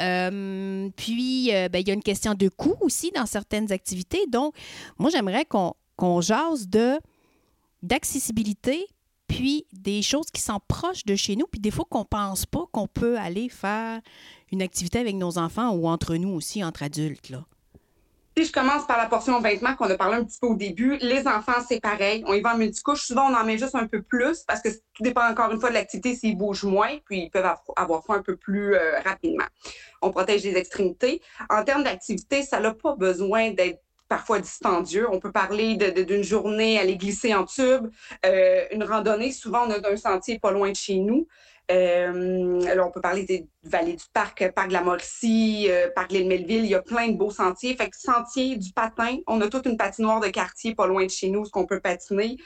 Euh, 0.00 0.88
puis, 0.96 1.54
euh, 1.54 1.68
ben, 1.68 1.80
il 1.80 1.88
y 1.88 1.90
a 1.90 1.94
une 1.94 2.02
question 2.02 2.34
de 2.34 2.48
coût 2.48 2.76
aussi 2.80 3.10
dans 3.14 3.26
certaines 3.26 3.70
activités. 3.70 4.26
Donc, 4.28 4.54
moi, 4.98 5.10
j'aimerais 5.10 5.44
qu'on 5.44 5.74
qu'on 5.96 6.22
jase 6.22 6.66
de 6.66 6.98
d'accessibilité 7.82 8.86
puis 9.30 9.64
des 9.72 10.02
choses 10.02 10.26
qui 10.32 10.42
sont 10.42 10.58
proches 10.66 11.04
de 11.04 11.14
chez 11.14 11.36
nous, 11.36 11.46
puis 11.46 11.60
des 11.60 11.70
fois 11.70 11.84
qu'on 11.88 12.04
pense 12.04 12.46
pas 12.46 12.64
qu'on 12.72 12.88
peut 12.88 13.16
aller 13.16 13.48
faire 13.48 14.00
une 14.50 14.60
activité 14.60 14.98
avec 14.98 15.14
nos 15.14 15.38
enfants 15.38 15.70
ou 15.70 15.86
entre 15.86 16.16
nous 16.16 16.30
aussi, 16.30 16.64
entre 16.64 16.82
adultes. 16.82 17.28
Là. 17.28 17.44
Si 18.36 18.44
je 18.44 18.52
commence 18.52 18.88
par 18.88 18.98
la 18.98 19.06
portion 19.06 19.40
vêtements 19.40 19.76
qu'on 19.76 19.88
a 19.88 19.96
parlé 19.96 20.16
un 20.16 20.24
petit 20.24 20.38
peu 20.40 20.48
au 20.48 20.56
début, 20.56 20.96
les 21.00 21.28
enfants, 21.28 21.62
c'est 21.66 21.78
pareil. 21.78 22.24
On 22.26 22.32
y 22.32 22.40
va 22.40 22.54
en 22.54 22.58
multicouche. 22.58 23.02
Souvent, 23.02 23.30
on 23.30 23.34
en 23.36 23.44
met 23.44 23.56
juste 23.56 23.76
un 23.76 23.86
peu 23.86 24.02
plus 24.02 24.42
parce 24.48 24.60
que 24.60 24.68
tout 24.68 25.02
dépend 25.02 25.28
encore 25.30 25.52
une 25.52 25.60
fois 25.60 25.68
de 25.68 25.74
l'activité, 25.74 26.16
s'ils 26.16 26.36
bougent 26.36 26.64
moins, 26.64 26.98
puis 27.04 27.24
ils 27.24 27.30
peuvent 27.30 27.54
avoir 27.76 28.02
froid 28.02 28.16
un 28.16 28.22
peu 28.22 28.36
plus 28.36 28.74
euh, 28.74 28.98
rapidement. 29.04 29.46
On 30.02 30.10
protège 30.10 30.42
les 30.42 30.56
extrémités. 30.56 31.22
En 31.48 31.62
termes 31.62 31.84
d'activité, 31.84 32.42
ça 32.42 32.58
n'a 32.58 32.74
pas 32.74 32.96
besoin 32.96 33.52
d'être 33.52 33.80
parfois 34.10 34.40
dispendieux. 34.40 35.08
On 35.10 35.20
peut 35.20 35.30
parler 35.32 35.76
d'une 35.76 36.24
journée 36.24 36.78
à 36.78 36.82
aller 36.82 36.96
glisser 36.96 37.32
en 37.32 37.44
tube, 37.44 37.86
euh, 38.26 38.64
une 38.72 38.82
randonnée. 38.82 39.30
Souvent, 39.30 39.66
on 39.66 39.70
a 39.70 39.88
un 39.88 39.96
sentier 39.96 40.38
pas 40.38 40.50
loin 40.50 40.70
de 40.70 40.76
chez 40.76 40.96
nous. 40.96 41.28
Euh, 41.70 42.60
alors, 42.62 42.88
on 42.88 42.90
peut 42.90 43.00
parler 43.00 43.22
des 43.22 43.46
vallées 43.62 43.94
du 43.94 44.04
parc, 44.12 44.50
parc 44.50 44.66
de 44.66 44.72
la 44.72 44.82
euh, 44.82 45.90
parc 45.94 46.10
de 46.10 46.16
l'île 46.16 46.26
Melville. 46.26 46.64
Il 46.64 46.70
y 46.70 46.74
a 46.74 46.82
plein 46.82 47.06
de 47.06 47.16
beaux 47.16 47.30
sentiers. 47.30 47.76
Fait 47.76 47.88
que 47.88 47.96
sentier 47.96 48.56
du 48.56 48.72
patin, 48.72 49.18
on 49.28 49.40
a 49.40 49.48
toute 49.48 49.66
une 49.66 49.76
patinoire 49.76 50.18
de 50.18 50.26
quartier 50.26 50.74
pas 50.74 50.88
loin 50.88 51.04
de 51.04 51.10
chez 51.10 51.30
nous, 51.30 51.44
ce 51.44 51.52
qu'on 51.52 51.66
peut 51.66 51.80
patiner. 51.80 52.36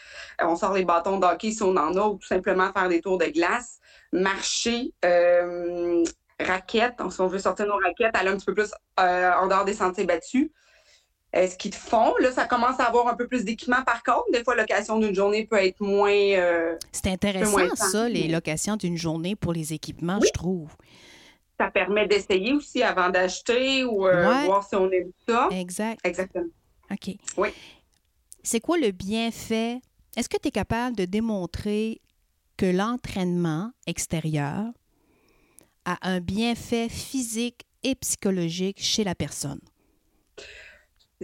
on 0.42 0.56
sort 0.56 0.75
les 0.75 0.85
bâtons 0.85 1.18
d'hockey 1.18 1.50
si 1.50 1.62
on 1.62 1.76
en 1.78 1.97
a, 1.97 2.06
ou 2.06 2.18
tout 2.18 2.26
simplement 2.26 2.71
faire 2.75 2.90
des 2.90 3.00
tours 3.00 3.16
de 3.16 3.26
glace, 3.26 3.78
marcher. 4.12 4.92
raquettes, 6.38 7.00
si 7.11 7.21
on 7.23 7.26
veut 7.26 7.38
sortir 7.38 7.66
nos 7.66 7.78
raquettes, 7.78 8.14
aller 8.14 8.28
un 8.28 8.37
petit 8.37 8.44
peu 8.44 8.54
plus 8.54 8.71
en 8.99 9.47
dehors 9.47 9.64
des 9.64 9.73
sentiers 9.73 10.04
battus. 10.04 10.50
Euh, 11.34 11.48
ce 11.48 11.56
qu'ils 11.56 11.74
font? 11.74 12.14
Là, 12.20 12.30
ça 12.30 12.46
commence 12.46 12.78
à 12.78 12.84
avoir 12.84 13.08
un 13.08 13.14
peu 13.14 13.26
plus 13.26 13.44
d'équipement 13.44 13.82
par 13.82 14.02
contre. 14.02 14.30
Des 14.32 14.44
fois, 14.44 14.54
l'occasion 14.54 14.98
d'une 14.98 15.14
journée 15.14 15.46
peut 15.46 15.56
être 15.56 15.80
moins. 15.80 16.12
Euh, 16.12 16.76
c'est 16.92 17.08
intéressant, 17.08 17.74
ça, 17.74 18.08
les 18.08 18.28
locations 18.28 18.76
d'une 18.76 18.96
journée 18.96 19.34
pour 19.34 19.52
les 19.52 19.72
équipements, 19.72 20.20
je 20.24 20.30
trouve. 20.30 20.70
Ça 21.58 21.70
permet 21.70 22.06
d'essayer 22.06 22.52
aussi 22.52 22.82
avant 22.82 23.10
d'acheter 23.10 23.84
ou 23.84 24.06
euh, 24.06 24.44
voir 24.44 24.66
si 24.66 24.74
on 24.76 24.90
aime 24.90 25.10
ça. 25.26 25.48
Exact. 25.50 26.00
Exactement. 26.04 26.46
OK. 26.90 27.16
Oui. 27.36 27.48
C'est 28.42 28.60
quoi 28.60 28.76
le 28.76 28.90
bienfait? 28.90 29.80
Est-ce 30.16 30.28
que 30.28 30.36
tu 30.36 30.48
es 30.48 30.50
capable 30.50 30.96
de 30.96 31.04
démontrer 31.04 32.00
que 32.56 32.66
l'entraînement 32.66 33.72
extérieur 33.86 34.66
a 35.84 35.98
un 36.02 36.20
bienfait 36.20 36.88
physique 36.88 37.62
et 37.82 37.94
psychologique 37.96 38.80
chez 38.80 39.02
la 39.02 39.14
personne? 39.14 39.60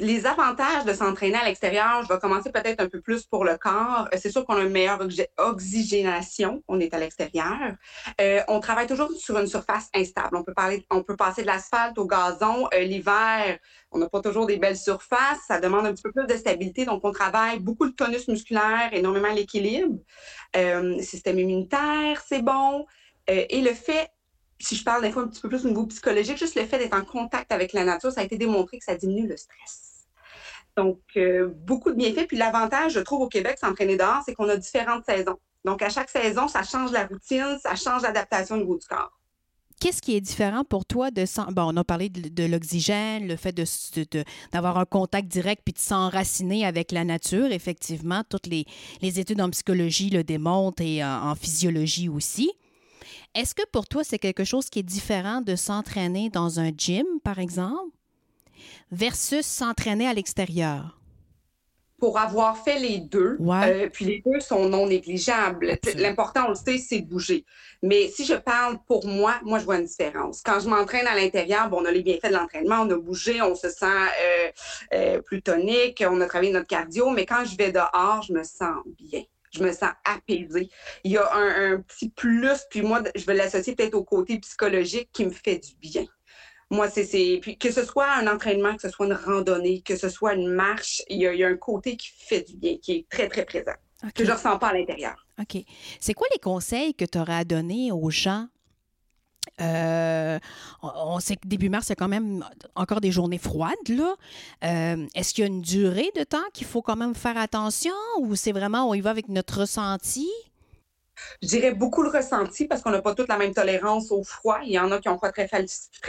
Les 0.00 0.26
avantages 0.26 0.84
de 0.84 0.92
s'entraîner 0.92 1.36
à 1.36 1.44
l'extérieur, 1.44 2.02
je 2.02 2.12
vais 2.12 2.18
commencer 2.18 2.50
peut-être 2.50 2.80
un 2.80 2.88
peu 2.88 3.00
plus 3.00 3.24
pour 3.24 3.44
le 3.44 3.56
corps. 3.56 4.08
Euh, 4.12 4.18
c'est 4.20 4.30
sûr 4.30 4.44
qu'on 4.46 4.56
a 4.56 4.62
une 4.62 4.70
meilleure 4.70 4.98
oxygénation, 5.38 6.62
on 6.68 6.80
est 6.80 6.92
à 6.94 6.98
l'extérieur. 6.98 7.76
Euh, 8.20 8.40
on 8.48 8.60
travaille 8.60 8.86
toujours 8.86 9.12
sur 9.12 9.38
une 9.38 9.46
surface 9.46 9.88
instable. 9.94 10.36
On 10.36 10.42
peut, 10.42 10.54
parler, 10.54 10.86
on 10.90 11.02
peut 11.02 11.16
passer 11.16 11.42
de 11.42 11.46
l'asphalte 11.46 11.98
au 11.98 12.06
gazon. 12.06 12.68
Euh, 12.74 12.80
l'hiver, 12.80 13.58
on 13.92 13.98
n'a 13.98 14.08
pas 14.08 14.20
toujours 14.20 14.46
des 14.46 14.56
belles 14.56 14.76
surfaces. 14.76 15.40
Ça 15.46 15.60
demande 15.60 15.86
un 15.86 15.92
petit 15.92 16.02
peu 16.02 16.12
plus 16.12 16.26
de 16.26 16.36
stabilité. 16.36 16.84
Donc, 16.86 17.04
on 17.04 17.12
travaille 17.12 17.60
beaucoup 17.60 17.86
de 17.86 17.94
tonus 17.94 18.26
musculaire, 18.28 18.88
énormément 18.92 19.32
l'équilibre. 19.32 19.98
système 21.00 21.38
immunitaire, 21.38 22.22
c'est 22.26 22.42
bon. 22.42 22.86
et 23.26 23.60
le 23.60 23.74
fait 23.74 24.10
si 24.62 24.76
je 24.76 24.84
parle 24.84 25.02
des 25.02 25.10
fois 25.10 25.22
un 25.22 25.28
petit 25.28 25.40
peu 25.40 25.48
plus 25.48 25.64
au 25.64 25.68
niveau 25.68 25.86
psychologique, 25.86 26.36
juste 26.36 26.54
le 26.54 26.66
fait 26.66 26.78
d'être 26.78 26.94
en 26.94 27.04
contact 27.04 27.50
avec 27.50 27.72
la 27.72 27.84
nature, 27.84 28.12
ça 28.12 28.20
a 28.20 28.24
été 28.24 28.36
démontré 28.36 28.78
que 28.78 28.84
ça 28.84 28.94
diminue 28.94 29.26
le 29.26 29.36
stress. 29.38 29.89
Donc, 30.76 31.00
euh, 31.16 31.48
beaucoup 31.48 31.90
de 31.90 31.96
bienfaits. 31.96 32.26
Puis 32.26 32.36
l'avantage, 32.36 32.92
je 32.92 33.00
trouve, 33.00 33.22
au 33.22 33.28
Québec, 33.28 33.58
s'entraîner 33.60 33.96
dehors, 33.96 34.22
c'est 34.24 34.34
qu'on 34.34 34.48
a 34.48 34.56
différentes 34.56 35.04
saisons. 35.04 35.38
Donc, 35.64 35.82
à 35.82 35.90
chaque 35.90 36.08
saison, 36.08 36.48
ça 36.48 36.62
change 36.62 36.92
la 36.92 37.06
routine, 37.06 37.58
ça 37.62 37.74
change 37.74 38.02
l'adaptation 38.02 38.56
au 38.56 38.58
niveau 38.58 38.78
du 38.78 38.86
corps. 38.86 39.12
qu'est-ce 39.78 40.02
qui 40.02 40.14
est 40.14 40.20
différent 40.20 40.64
pour 40.64 40.84
toi 40.84 41.10
de... 41.10 41.24
Bon, 41.52 41.72
on 41.72 41.76
a 41.76 41.84
parlé 41.84 42.08
de, 42.08 42.44
l'oxygène, 42.44 43.26
le 43.26 43.36
fait 43.36 43.58
d'avoir 44.52 44.78
un 44.78 44.84
contact 44.84 45.28
direct 45.28 45.62
puis 45.64 45.72
de 45.72 45.78
s'enraciner 45.78 46.64
avec 46.64 46.92
la 46.92 47.04
nature. 47.04 47.50
Effectivement, 47.52 48.22
toutes 48.28 48.46
les, 48.46 48.64
études 49.02 49.40
en 49.40 49.50
psychologie 49.50 50.10
le 50.10 50.22
démontrent 50.22 50.82
et 50.82 51.04
en, 51.04 51.34
physiologie 51.34 52.08
aussi. 52.08 52.50
Est-ce 53.34 53.54
que 53.54 53.62
pour 53.70 53.86
toi, 53.86 54.02
c'est 54.02 54.18
quelque 54.18 54.44
chose 54.44 54.68
qui 54.70 54.80
est 54.80 54.84
différent 54.84 55.40
de 55.40 55.56
s'entraîner 55.56 56.30
dans 56.30 56.58
un 56.58 56.70
gym, 56.76 57.06
par 57.22 57.38
exemple, 57.38 57.94
versus 58.90 59.46
s'entraîner 59.46 60.06
à 60.06 60.14
l'extérieur? 60.14 61.00
pour 62.00 62.18
avoir 62.18 62.56
fait 62.56 62.78
les 62.78 62.98
deux, 62.98 63.36
euh, 63.40 63.88
puis 63.92 64.06
les 64.06 64.22
deux 64.24 64.40
sont 64.40 64.68
non 64.68 64.86
négligeables. 64.86 65.78
L'important, 65.96 66.46
on 66.46 66.48
le 66.50 66.54
sait, 66.54 66.78
c'est 66.78 67.00
de 67.00 67.06
bouger. 67.06 67.44
Mais 67.82 68.08
si 68.08 68.24
je 68.24 68.34
parle 68.34 68.78
pour 68.86 69.06
moi, 69.06 69.34
moi, 69.44 69.58
je 69.58 69.66
vois 69.66 69.78
une 69.78 69.84
différence. 69.84 70.42
Quand 70.42 70.58
je 70.60 70.68
m'entraîne 70.68 71.06
à 71.06 71.14
l'intérieur, 71.14 71.68
bon, 71.68 71.82
on 71.82 71.84
a 71.84 71.90
les 71.90 72.02
bienfaits 72.02 72.28
de 72.28 72.34
l'entraînement, 72.34 72.80
on 72.80 72.90
a 72.90 72.96
bougé, 72.96 73.42
on 73.42 73.54
se 73.54 73.68
sent 73.68 73.84
euh, 73.86 74.50
euh, 74.94 75.22
plus 75.22 75.42
tonique, 75.42 76.02
on 76.08 76.20
a 76.22 76.26
travaillé 76.26 76.52
notre 76.52 76.66
cardio, 76.66 77.10
mais 77.10 77.26
quand 77.26 77.44
je 77.44 77.56
vais 77.56 77.70
dehors, 77.70 78.22
je 78.26 78.32
me 78.32 78.42
sens 78.42 78.76
bien. 78.98 79.22
Je 79.52 79.62
me 79.62 79.72
sens 79.72 79.90
apaisée. 80.04 80.70
Il 81.02 81.10
y 81.10 81.18
a 81.18 81.28
un, 81.34 81.72
un 81.72 81.80
petit 81.80 82.08
plus, 82.08 82.60
puis 82.70 82.82
moi, 82.82 83.02
je 83.14 83.26
vais 83.26 83.34
l'associer 83.34 83.74
peut-être 83.74 83.94
au 83.94 84.04
côté 84.04 84.38
psychologique 84.38 85.10
qui 85.12 85.26
me 85.26 85.30
fait 85.30 85.58
du 85.58 85.74
bien. 85.80 86.06
Moi, 86.70 86.88
c'est. 86.88 87.38
Puis 87.42 87.58
que 87.58 87.72
ce 87.72 87.84
soit 87.84 88.10
un 88.12 88.26
entraînement, 88.32 88.74
que 88.76 88.82
ce 88.82 88.90
soit 88.90 89.06
une 89.06 89.12
randonnée, 89.12 89.82
que 89.82 89.96
ce 89.96 90.08
soit 90.08 90.34
une 90.34 90.48
marche, 90.48 91.02
il 91.08 91.18
y 91.18 91.44
a, 91.44 91.48
un 91.48 91.56
côté 91.56 91.96
qui 91.96 92.10
fait 92.16 92.42
du 92.42 92.56
bien, 92.56 92.76
qui 92.78 92.92
est 92.92 93.08
très, 93.08 93.28
très 93.28 93.44
présent, 93.44 93.74
que 94.14 94.24
je 94.24 94.30
ne 94.30 94.36
ressens 94.36 94.58
pas 94.58 94.68
à 94.68 94.74
l'intérieur. 94.74 95.26
OK. 95.40 95.62
C'est 95.98 96.14
quoi 96.14 96.28
les 96.32 96.38
conseils 96.38 96.94
que 96.94 97.04
tu 97.04 97.18
aurais 97.18 97.34
à 97.34 97.44
donner 97.44 97.90
aux 97.90 98.10
gens? 98.10 98.46
Euh, 99.60 100.38
on 100.82 101.18
sait 101.18 101.36
que 101.36 101.46
début 101.46 101.68
mars, 101.68 101.88
il 101.88 101.90
y 101.90 101.92
a 101.92 101.96
quand 101.96 102.08
même 102.08 102.44
encore 102.74 103.00
des 103.00 103.10
journées 103.10 103.38
froides. 103.38 103.88
Là. 103.88 104.14
Euh, 104.64 105.06
est-ce 105.14 105.34
qu'il 105.34 105.42
y 105.42 105.44
a 105.44 105.48
une 105.48 105.62
durée 105.62 106.10
de 106.16 106.24
temps 106.24 106.38
qu'il 106.52 106.66
faut 106.66 106.82
quand 106.82 106.96
même 106.96 107.14
faire 107.14 107.36
attention 107.36 107.94
ou 108.20 108.36
c'est 108.36 108.52
vraiment 108.52 108.88
on 108.88 108.94
y 108.94 109.00
va 109.00 109.10
avec 109.10 109.28
notre 109.28 109.60
ressenti? 109.60 110.28
Je 111.42 111.48
dirais 111.48 111.72
beaucoup 111.72 112.02
le 112.02 112.10
ressenti 112.10 112.66
parce 112.66 112.82
qu'on 112.82 112.90
n'a 112.90 113.02
pas 113.02 113.14
toute 113.14 113.28
la 113.28 113.36
même 113.36 113.54
tolérance 113.54 114.10
au 114.10 114.22
froid. 114.22 114.60
Il 114.64 114.72
y 114.72 114.78
en 114.78 114.90
a 114.92 114.98
qui 114.98 115.08
ont 115.08 115.16
froid 115.16 115.30
très, 115.32 115.48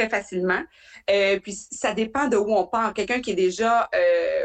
facilement. 0.10 0.62
Euh, 1.10 1.40
puis 1.40 1.54
ça 1.54 1.94
dépend 1.94 2.28
de 2.28 2.38
où 2.38 2.54
on 2.54 2.66
part. 2.66 2.94
Quelqu'un 2.94 3.22
qui 3.22 3.32
est 3.32 3.36
déjà 3.36 3.90
euh, 3.94 4.41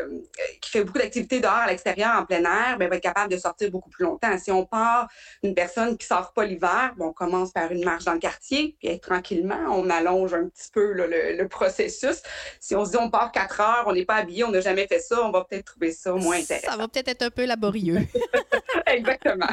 qui 0.60 0.70
fait 0.70 0.84
beaucoup 0.84 0.98
d'activités 0.98 1.40
dehors 1.40 1.52
à 1.52 1.66
l'extérieur 1.66 2.16
en 2.18 2.25
plein 2.25 2.42
air, 2.42 2.76
ben, 2.78 2.88
va 2.88 2.96
être 2.96 3.02
capable 3.02 3.32
de 3.32 3.38
sortir 3.38 3.70
beaucoup 3.70 3.90
plus 3.90 4.04
longtemps. 4.04 4.36
Si 4.38 4.50
on 4.50 4.64
part 4.64 5.08
une 5.42 5.54
personne 5.54 5.96
qui 5.96 6.06
sort 6.06 6.32
pas 6.32 6.44
l'hiver, 6.44 6.94
bon, 6.96 7.06
on 7.06 7.12
commence 7.12 7.52
par 7.52 7.70
une 7.72 7.84
marche 7.84 8.04
dans 8.04 8.14
le 8.14 8.18
quartier, 8.18 8.76
puis 8.78 8.98
tranquillement, 9.00 9.58
on 9.70 9.88
allonge 9.90 10.34
un 10.34 10.48
petit 10.48 10.70
peu 10.72 10.92
le, 10.92 11.46
processus. 11.48 12.22
Si 12.60 12.75
on 12.75 12.84
se 12.84 12.90
dit 12.90 12.96
on 12.96 13.08
part 13.08 13.30
quatre 13.30 13.60
heures, 13.60 13.84
on 13.86 13.92
n'est 13.92 14.04
pas 14.04 14.16
habillé, 14.16 14.44
on 14.44 14.50
n'a 14.50 14.60
jamais 14.60 14.86
fait 14.86 14.98
ça, 14.98 15.25
on 15.25 15.30
va 15.30 15.44
peut-être 15.44 15.64
trouver 15.64 15.92
ça 15.92 16.12
moins 16.12 16.38
intéressant. 16.38 16.72
Ça 16.72 16.76
va 16.76 16.88
peut-être 16.88 17.08
être 17.08 17.22
un 17.22 17.30
peu 17.30 17.44
laborieux. 17.44 18.00
Exactement. 18.86 19.48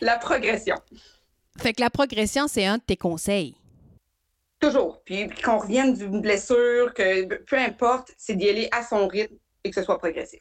la 0.00 0.18
progression. 0.18 0.76
Fait 1.58 1.72
que 1.72 1.80
la 1.80 1.90
progression, 1.90 2.48
c'est 2.48 2.66
un 2.66 2.76
de 2.76 2.82
tes 2.82 2.96
conseils. 2.96 3.56
Toujours. 4.60 5.02
Puis, 5.04 5.28
qu'on 5.44 5.58
revienne 5.58 5.94
d'une 5.94 6.20
blessure, 6.20 6.94
que 6.94 7.42
peu 7.44 7.56
importe, 7.56 8.12
c'est 8.16 8.34
d'y 8.34 8.48
aller 8.48 8.68
à 8.72 8.82
son 8.82 9.06
rythme 9.06 9.36
et 9.66 9.70
que 9.70 9.76
ce 9.76 9.82
soit 9.82 9.98
progressif. 9.98 10.40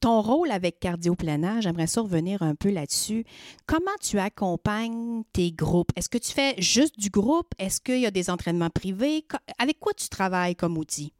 Ton 0.00 0.22
rôle 0.22 0.50
avec 0.50 0.80
Cardioplanage, 0.80 1.64
j'aimerais 1.64 1.86
ça 1.86 2.00
revenir 2.00 2.42
un 2.42 2.54
peu 2.54 2.70
là-dessus. 2.70 3.24
Comment 3.66 3.96
tu 4.00 4.18
accompagnes 4.18 5.22
tes 5.32 5.52
groupes? 5.52 5.90
Est-ce 5.96 6.08
que 6.08 6.18
tu 6.18 6.32
fais 6.32 6.54
juste 6.58 6.98
du 6.98 7.10
groupe? 7.10 7.48
Est-ce 7.58 7.80
qu'il 7.80 8.00
y 8.00 8.06
a 8.06 8.10
des 8.10 8.30
entraînements 8.30 8.70
privés? 8.70 9.26
Avec 9.58 9.78
quoi 9.78 9.92
tu 9.92 10.08
travailles 10.08 10.56
comme 10.56 10.78
outil? 10.78 11.12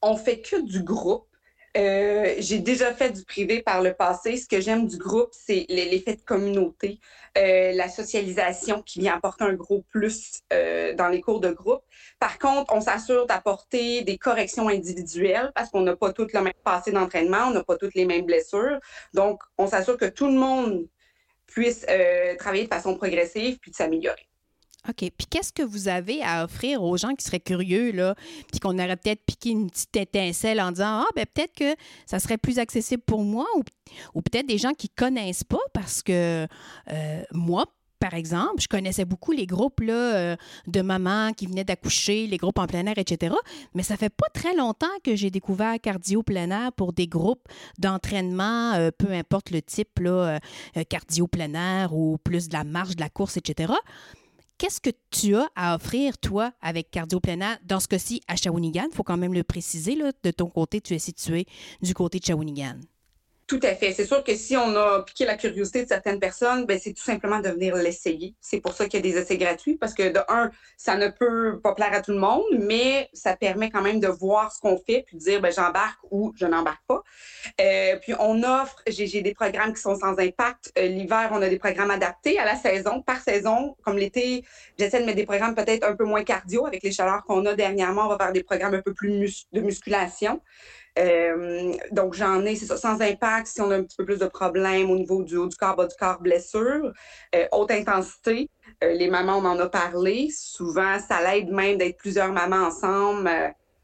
On 0.00 0.16
fait 0.16 0.40
que 0.40 0.62
du 0.62 0.82
groupe. 0.82 1.26
Euh, 1.76 2.34
j'ai 2.38 2.58
déjà 2.58 2.92
fait 2.92 3.10
du 3.10 3.24
privé 3.24 3.62
par 3.62 3.82
le 3.82 3.94
passé. 3.94 4.36
Ce 4.36 4.46
que 4.46 4.60
j'aime 4.60 4.86
du 4.86 4.98
groupe, 4.98 5.30
c'est 5.32 5.64
l'effet 5.68 6.16
de 6.16 6.20
communauté, 6.20 7.00
euh, 7.38 7.72
la 7.72 7.88
socialisation 7.88 8.82
qui 8.82 9.00
vient 9.00 9.14
apporter 9.16 9.44
un 9.44 9.54
gros 9.54 9.82
plus 9.90 10.40
euh, 10.52 10.94
dans 10.94 11.08
les 11.08 11.20
cours 11.22 11.40
de 11.40 11.50
groupe. 11.50 11.82
Par 12.18 12.38
contre, 12.38 12.74
on 12.74 12.80
s'assure 12.80 13.26
d'apporter 13.26 14.02
des 14.02 14.18
corrections 14.18 14.68
individuelles 14.68 15.50
parce 15.54 15.70
qu'on 15.70 15.80
n'a 15.80 15.96
pas 15.96 16.12
toutes 16.12 16.34
le 16.34 16.42
même 16.42 16.52
passé 16.64 16.92
d'entraînement, 16.92 17.46
on 17.48 17.52
n'a 17.52 17.64
pas 17.64 17.76
toutes 17.76 17.94
les 17.94 18.04
mêmes 18.04 18.26
blessures. 18.26 18.78
Donc, 19.14 19.40
on 19.56 19.66
s'assure 19.66 19.96
que 19.96 20.06
tout 20.06 20.26
le 20.26 20.34
monde 20.34 20.86
puisse 21.46 21.86
travailler 22.38 22.64
de 22.64 22.74
façon 22.74 22.96
progressive 22.96 23.58
puis 23.60 23.70
de 23.70 23.76
s'améliorer. 23.76 24.31
OK. 24.88 24.96
Puis 24.96 25.26
qu'est-ce 25.30 25.52
que 25.52 25.62
vous 25.62 25.88
avez 25.88 26.22
à 26.22 26.44
offrir 26.44 26.82
aux 26.82 26.96
gens 26.96 27.14
qui 27.14 27.24
seraient 27.24 27.40
curieux, 27.40 27.92
là, 27.92 28.16
puis 28.50 28.58
qu'on 28.58 28.78
aurait 28.78 28.96
peut-être 28.96 29.24
piqué 29.24 29.50
une 29.50 29.70
petite 29.70 29.96
étincelle 29.96 30.60
en 30.60 30.72
disant 30.72 31.02
Ah, 31.02 31.06
ben 31.14 31.24
peut-être 31.32 31.54
que 31.54 31.76
ça 32.06 32.18
serait 32.18 32.38
plus 32.38 32.58
accessible 32.58 33.02
pour 33.02 33.22
moi, 33.22 33.46
ou, 34.14 34.22
peut-être 34.22 34.46
des 34.46 34.58
gens 34.58 34.72
qui 34.72 34.88
ne 34.88 35.06
connaissent 35.06 35.44
pas, 35.44 35.60
parce 35.72 36.02
que 36.02 36.46
euh, 36.90 37.22
moi, 37.32 37.66
par 38.00 38.14
exemple, 38.14 38.60
je 38.60 38.66
connaissais 38.66 39.04
beaucoup 39.04 39.30
les 39.30 39.46
groupes 39.46 39.80
là, 39.80 39.94
euh, 39.94 40.36
de 40.66 40.80
mamans 40.80 41.32
qui 41.32 41.46
venaient 41.46 41.62
d'accoucher, 41.62 42.26
les 42.26 42.36
groupes 42.36 42.58
en 42.58 42.66
plein 42.66 42.84
air, 42.86 42.98
etc. 42.98 43.36
Mais 43.74 43.84
ça 43.84 43.96
fait 43.96 44.12
pas 44.12 44.26
très 44.34 44.56
longtemps 44.56 44.88
que 45.04 45.14
j'ai 45.14 45.30
découvert 45.30 45.80
cardio 45.80 46.24
plein 46.24 46.50
air 46.50 46.72
pour 46.72 46.92
des 46.92 47.06
groupes 47.06 47.46
d'entraînement, 47.78 48.72
euh, 48.72 48.90
peu 48.90 49.12
importe 49.12 49.52
le 49.52 49.62
type, 49.62 50.00
là, 50.00 50.40
cardio 50.88 51.28
plein 51.28 51.54
air 51.54 51.94
ou 51.94 52.18
plus 52.18 52.48
de 52.48 52.54
la 52.54 52.64
marche, 52.64 52.96
de 52.96 53.00
la 53.00 53.08
course, 53.08 53.36
etc 53.36 53.74
qu'est-ce 54.62 54.80
que 54.80 54.90
tu 55.10 55.34
as 55.34 55.50
à 55.56 55.74
offrir, 55.74 56.18
toi, 56.18 56.52
avec 56.60 56.92
Cardio 56.92 57.18
Plena, 57.18 57.58
dans 57.64 57.80
ce 57.80 57.88
cas-ci, 57.88 58.22
à 58.28 58.36
Shawinigan? 58.36 58.86
Il 58.92 58.94
faut 58.94 59.02
quand 59.02 59.16
même 59.16 59.34
le 59.34 59.42
préciser, 59.42 59.96
là, 59.96 60.12
de 60.22 60.30
ton 60.30 60.46
côté, 60.46 60.80
tu 60.80 60.94
es 60.94 61.00
situé 61.00 61.46
du 61.82 61.94
côté 61.94 62.20
de 62.20 62.24
Shawinigan. 62.24 62.76
Tout 63.52 63.60
à 63.64 63.74
fait. 63.74 63.92
C'est 63.92 64.06
sûr 64.06 64.24
que 64.24 64.34
si 64.34 64.56
on 64.56 64.74
a 64.76 65.02
piqué 65.02 65.26
la 65.26 65.36
curiosité 65.36 65.82
de 65.82 65.86
certaines 65.86 66.18
personnes, 66.18 66.64
ben, 66.64 66.80
c'est 66.82 66.94
tout 66.94 67.02
simplement 67.02 67.38
de 67.38 67.50
venir 67.50 67.76
l'essayer. 67.76 68.34
C'est 68.40 68.62
pour 68.62 68.72
ça 68.72 68.86
qu'il 68.88 69.04
y 69.04 69.06
a 69.06 69.12
des 69.12 69.18
essais 69.18 69.36
gratuits, 69.36 69.76
parce 69.76 69.92
que 69.92 70.10
de 70.10 70.20
un, 70.26 70.50
ça 70.78 70.96
ne 70.96 71.08
peut 71.08 71.60
pas 71.62 71.74
plaire 71.74 71.92
à 71.92 72.00
tout 72.00 72.12
le 72.12 72.18
monde, 72.18 72.46
mais 72.58 73.10
ça 73.12 73.36
permet 73.36 73.68
quand 73.68 73.82
même 73.82 74.00
de 74.00 74.08
voir 74.08 74.50
ce 74.54 74.58
qu'on 74.58 74.78
fait, 74.78 75.04
puis 75.06 75.18
de 75.18 75.22
dire 75.22 75.42
ben, 75.42 75.52
j'embarque 75.52 75.98
ou 76.10 76.32
je 76.34 76.46
n'embarque 76.46 76.82
pas. 76.88 77.02
Euh, 77.60 77.96
puis 78.00 78.14
on 78.18 78.42
offre, 78.42 78.82
j'ai 78.86 79.20
des 79.20 79.34
programmes 79.34 79.74
qui 79.74 79.82
sont 79.82 79.96
sans 79.96 80.18
impact. 80.18 80.72
Euh, 80.78 80.86
l'hiver, 80.86 81.28
on 81.32 81.42
a 81.42 81.50
des 81.50 81.58
programmes 81.58 81.90
adaptés 81.90 82.38
à 82.38 82.46
la 82.46 82.56
saison, 82.56 83.02
par 83.02 83.20
saison. 83.20 83.76
Comme 83.84 83.98
l'été, 83.98 84.46
j'essaie 84.78 85.00
de 85.00 85.04
mettre 85.04 85.18
des 85.18 85.26
programmes 85.26 85.54
peut-être 85.54 85.86
un 85.86 85.94
peu 85.94 86.04
moins 86.04 86.24
cardio 86.24 86.64
avec 86.64 86.82
les 86.82 86.90
chaleurs 86.90 87.22
qu'on 87.24 87.44
a 87.44 87.52
dernièrement. 87.52 88.06
On 88.06 88.08
va 88.08 88.16
faire 88.16 88.32
des 88.32 88.44
programmes 88.44 88.72
un 88.72 88.80
peu 88.80 88.94
plus 88.94 89.46
de 89.52 89.60
musculation. 89.60 90.40
Euh, 90.98 91.72
donc, 91.90 92.14
j'en 92.14 92.44
ai, 92.44 92.54
c'est 92.56 92.66
ça, 92.66 92.76
sans 92.76 93.00
impact, 93.00 93.46
si 93.46 93.60
on 93.60 93.70
a 93.70 93.76
un 93.76 93.82
petit 93.82 93.96
peu 93.96 94.04
plus 94.04 94.18
de 94.18 94.26
problèmes 94.26 94.90
au 94.90 94.96
niveau 94.96 95.22
du 95.22 95.36
haut 95.36 95.46
du 95.46 95.56
corps, 95.56 95.76
bas 95.76 95.86
du 95.86 95.96
corps, 95.96 96.20
blessure. 96.20 96.92
Euh, 97.34 97.46
haute 97.52 97.70
intensité, 97.70 98.50
euh, 98.84 98.92
les 98.92 99.08
mamans, 99.08 99.38
on 99.38 99.44
en 99.46 99.58
a 99.58 99.68
parlé. 99.68 100.28
Souvent, 100.30 100.98
ça 100.98 101.22
l'aide 101.22 101.50
même 101.50 101.78
d'être 101.78 101.96
plusieurs 101.96 102.32
mamans 102.32 102.66
ensemble 102.66 103.30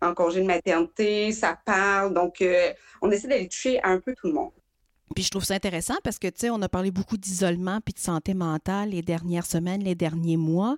en 0.01 0.15
congé 0.15 0.41
de 0.43 0.47
maternité, 0.47 1.33
ça 1.33 1.59
parle. 1.65 2.15
Donc, 2.15 2.45
on 3.03 3.11
essaie 3.11 3.29
d'aller 3.29 3.49
toucher 3.49 3.81
un 3.83 3.99
peu 4.01 4.15
tout 4.15 4.29
le 4.29 4.35
monde. 4.35 4.58
Puis 5.15 5.25
je 5.25 5.31
trouve 5.31 5.45
ça 5.45 5.55
intéressant 5.55 5.95
parce 6.05 6.19
que, 6.19 6.29
tu 6.29 6.41
sais, 6.41 6.51
on 6.51 6.61
a 6.63 6.69
parlé 6.69 6.91
beaucoup 6.91 7.17
d'isolement 7.17 7.81
puis 7.85 7.95
de 7.95 7.99
santé 7.99 8.35
mentale 8.35 8.91
les 8.91 9.03
dernières 9.03 9.47
semaines, 9.47 9.83
les 9.83 9.95
derniers 9.95 10.37
mois. 10.37 10.77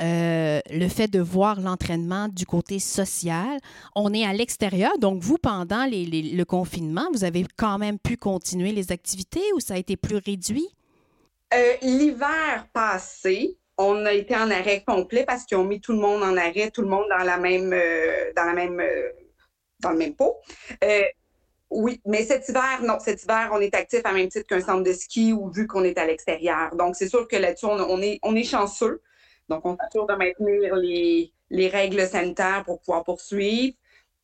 Euh, 0.00 0.60
le 0.70 0.88
fait 0.88 1.08
de 1.08 1.20
voir 1.20 1.60
l'entraînement 1.60 2.28
du 2.28 2.46
côté 2.46 2.78
social. 2.78 3.58
On 3.94 4.12
est 4.12 4.24
à 4.24 4.32
l'extérieur, 4.32 4.98
donc 4.98 5.22
vous, 5.22 5.38
pendant 5.38 5.86
le 5.86 6.44
confinement, 6.44 7.08
vous 7.12 7.24
avez 7.24 7.46
quand 7.56 7.78
même 7.78 7.98
pu 7.98 8.16
continuer 8.16 8.72
les 8.72 8.92
activités 8.92 9.44
ou 9.54 9.60
ça 9.60 9.74
a 9.74 9.78
été 9.78 9.96
plus 9.96 10.16
réduit? 10.16 10.68
Euh, 11.54 11.74
l'hiver 11.82 12.66
passé, 12.72 13.56
on 13.78 14.04
a 14.04 14.12
été 14.12 14.34
en 14.34 14.50
arrêt 14.50 14.82
complet 14.86 15.24
parce 15.24 15.44
qu'ils 15.44 15.56
ont 15.58 15.64
mis 15.64 15.80
tout 15.80 15.92
le 15.92 15.98
monde 15.98 16.22
en 16.22 16.36
arrêt, 16.36 16.70
tout 16.70 16.82
le 16.82 16.88
monde 16.88 17.06
dans 17.08 17.24
la 17.24 17.36
même, 17.36 17.72
euh, 17.72 18.32
dans 18.34 18.44
la 18.44 18.52
même, 18.54 18.82
dans 19.80 19.90
le 19.90 19.98
même 19.98 20.14
pot. 20.14 20.36
Oui, 21.70 22.00
mais 22.04 22.24
cet 22.24 22.48
hiver, 22.48 22.80
non, 22.82 22.98
cet 23.00 23.24
hiver, 23.24 23.50
on 23.52 23.60
est 23.60 23.74
actif 23.74 24.00
à 24.04 24.12
même 24.12 24.28
titre 24.28 24.46
qu'un 24.46 24.60
centre 24.60 24.84
de 24.84 24.92
ski 24.92 25.32
ou 25.32 25.50
vu 25.50 25.66
qu'on 25.66 25.82
est 25.82 25.98
à 25.98 26.06
l'extérieur. 26.06 26.74
Donc, 26.76 26.94
c'est 26.94 27.08
sûr 27.08 27.26
que 27.26 27.36
là-dessus, 27.36 27.66
on, 27.66 28.00
est, 28.00 28.20
on 28.22 28.36
est 28.36 28.44
chanceux. 28.44 29.02
Donc, 29.48 29.66
on 29.66 29.76
s'assure 29.76 30.06
de 30.06 30.14
maintenir 30.14 30.76
les, 30.76 31.32
les 31.50 31.68
règles 31.68 32.06
sanitaires 32.06 32.62
pour 32.64 32.80
pouvoir 32.80 33.02
poursuivre. 33.02 33.74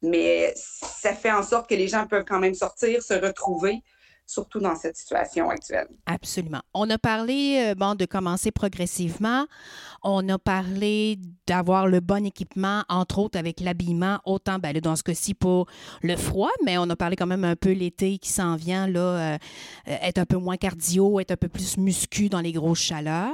Mais 0.02 0.52
ça 0.56 1.14
fait 1.14 1.32
en 1.32 1.42
sorte 1.42 1.68
que 1.68 1.74
les 1.74 1.88
gens 1.88 2.06
peuvent 2.06 2.24
quand 2.24 2.40
même 2.40 2.54
sortir, 2.54 3.02
se 3.02 3.14
retrouver, 3.14 3.82
surtout 4.26 4.60
dans 4.60 4.76
cette 4.76 4.96
situation 4.96 5.50
actuelle. 5.50 5.88
Absolument. 6.06 6.62
On 6.74 6.88
a 6.90 6.98
parlé 6.98 7.74
euh, 7.78 7.94
de 7.94 8.04
commencer 8.06 8.50
progressivement. 8.50 9.46
On 10.02 10.26
a 10.28 10.38
parlé 10.38 11.18
d'avoir 11.46 11.86
le 11.86 12.00
bon 12.00 12.24
équipement, 12.24 12.84
entre 12.88 13.18
autres 13.18 13.38
avec 13.38 13.60
l'habillement, 13.60 14.20
autant 14.24 14.58
ben, 14.58 14.72
dans 14.78 14.96
ce 14.96 15.02
cas-ci 15.02 15.34
pour 15.34 15.66
le 16.02 16.16
froid, 16.16 16.50
mais 16.64 16.78
on 16.78 16.88
a 16.88 16.96
parlé 16.96 17.16
quand 17.16 17.26
même 17.26 17.44
un 17.44 17.56
peu 17.56 17.72
l'été 17.72 18.18
qui 18.18 18.30
s'en 18.30 18.56
vient, 18.56 18.86
là, 18.86 19.00
euh, 19.00 19.38
être 19.86 20.18
un 20.18 20.26
peu 20.26 20.36
moins 20.36 20.56
cardio, 20.56 21.20
être 21.20 21.32
un 21.32 21.36
peu 21.36 21.48
plus 21.48 21.76
muscu 21.76 22.28
dans 22.28 22.40
les 22.40 22.52
grosses 22.52 22.80
chaleurs. 22.80 23.32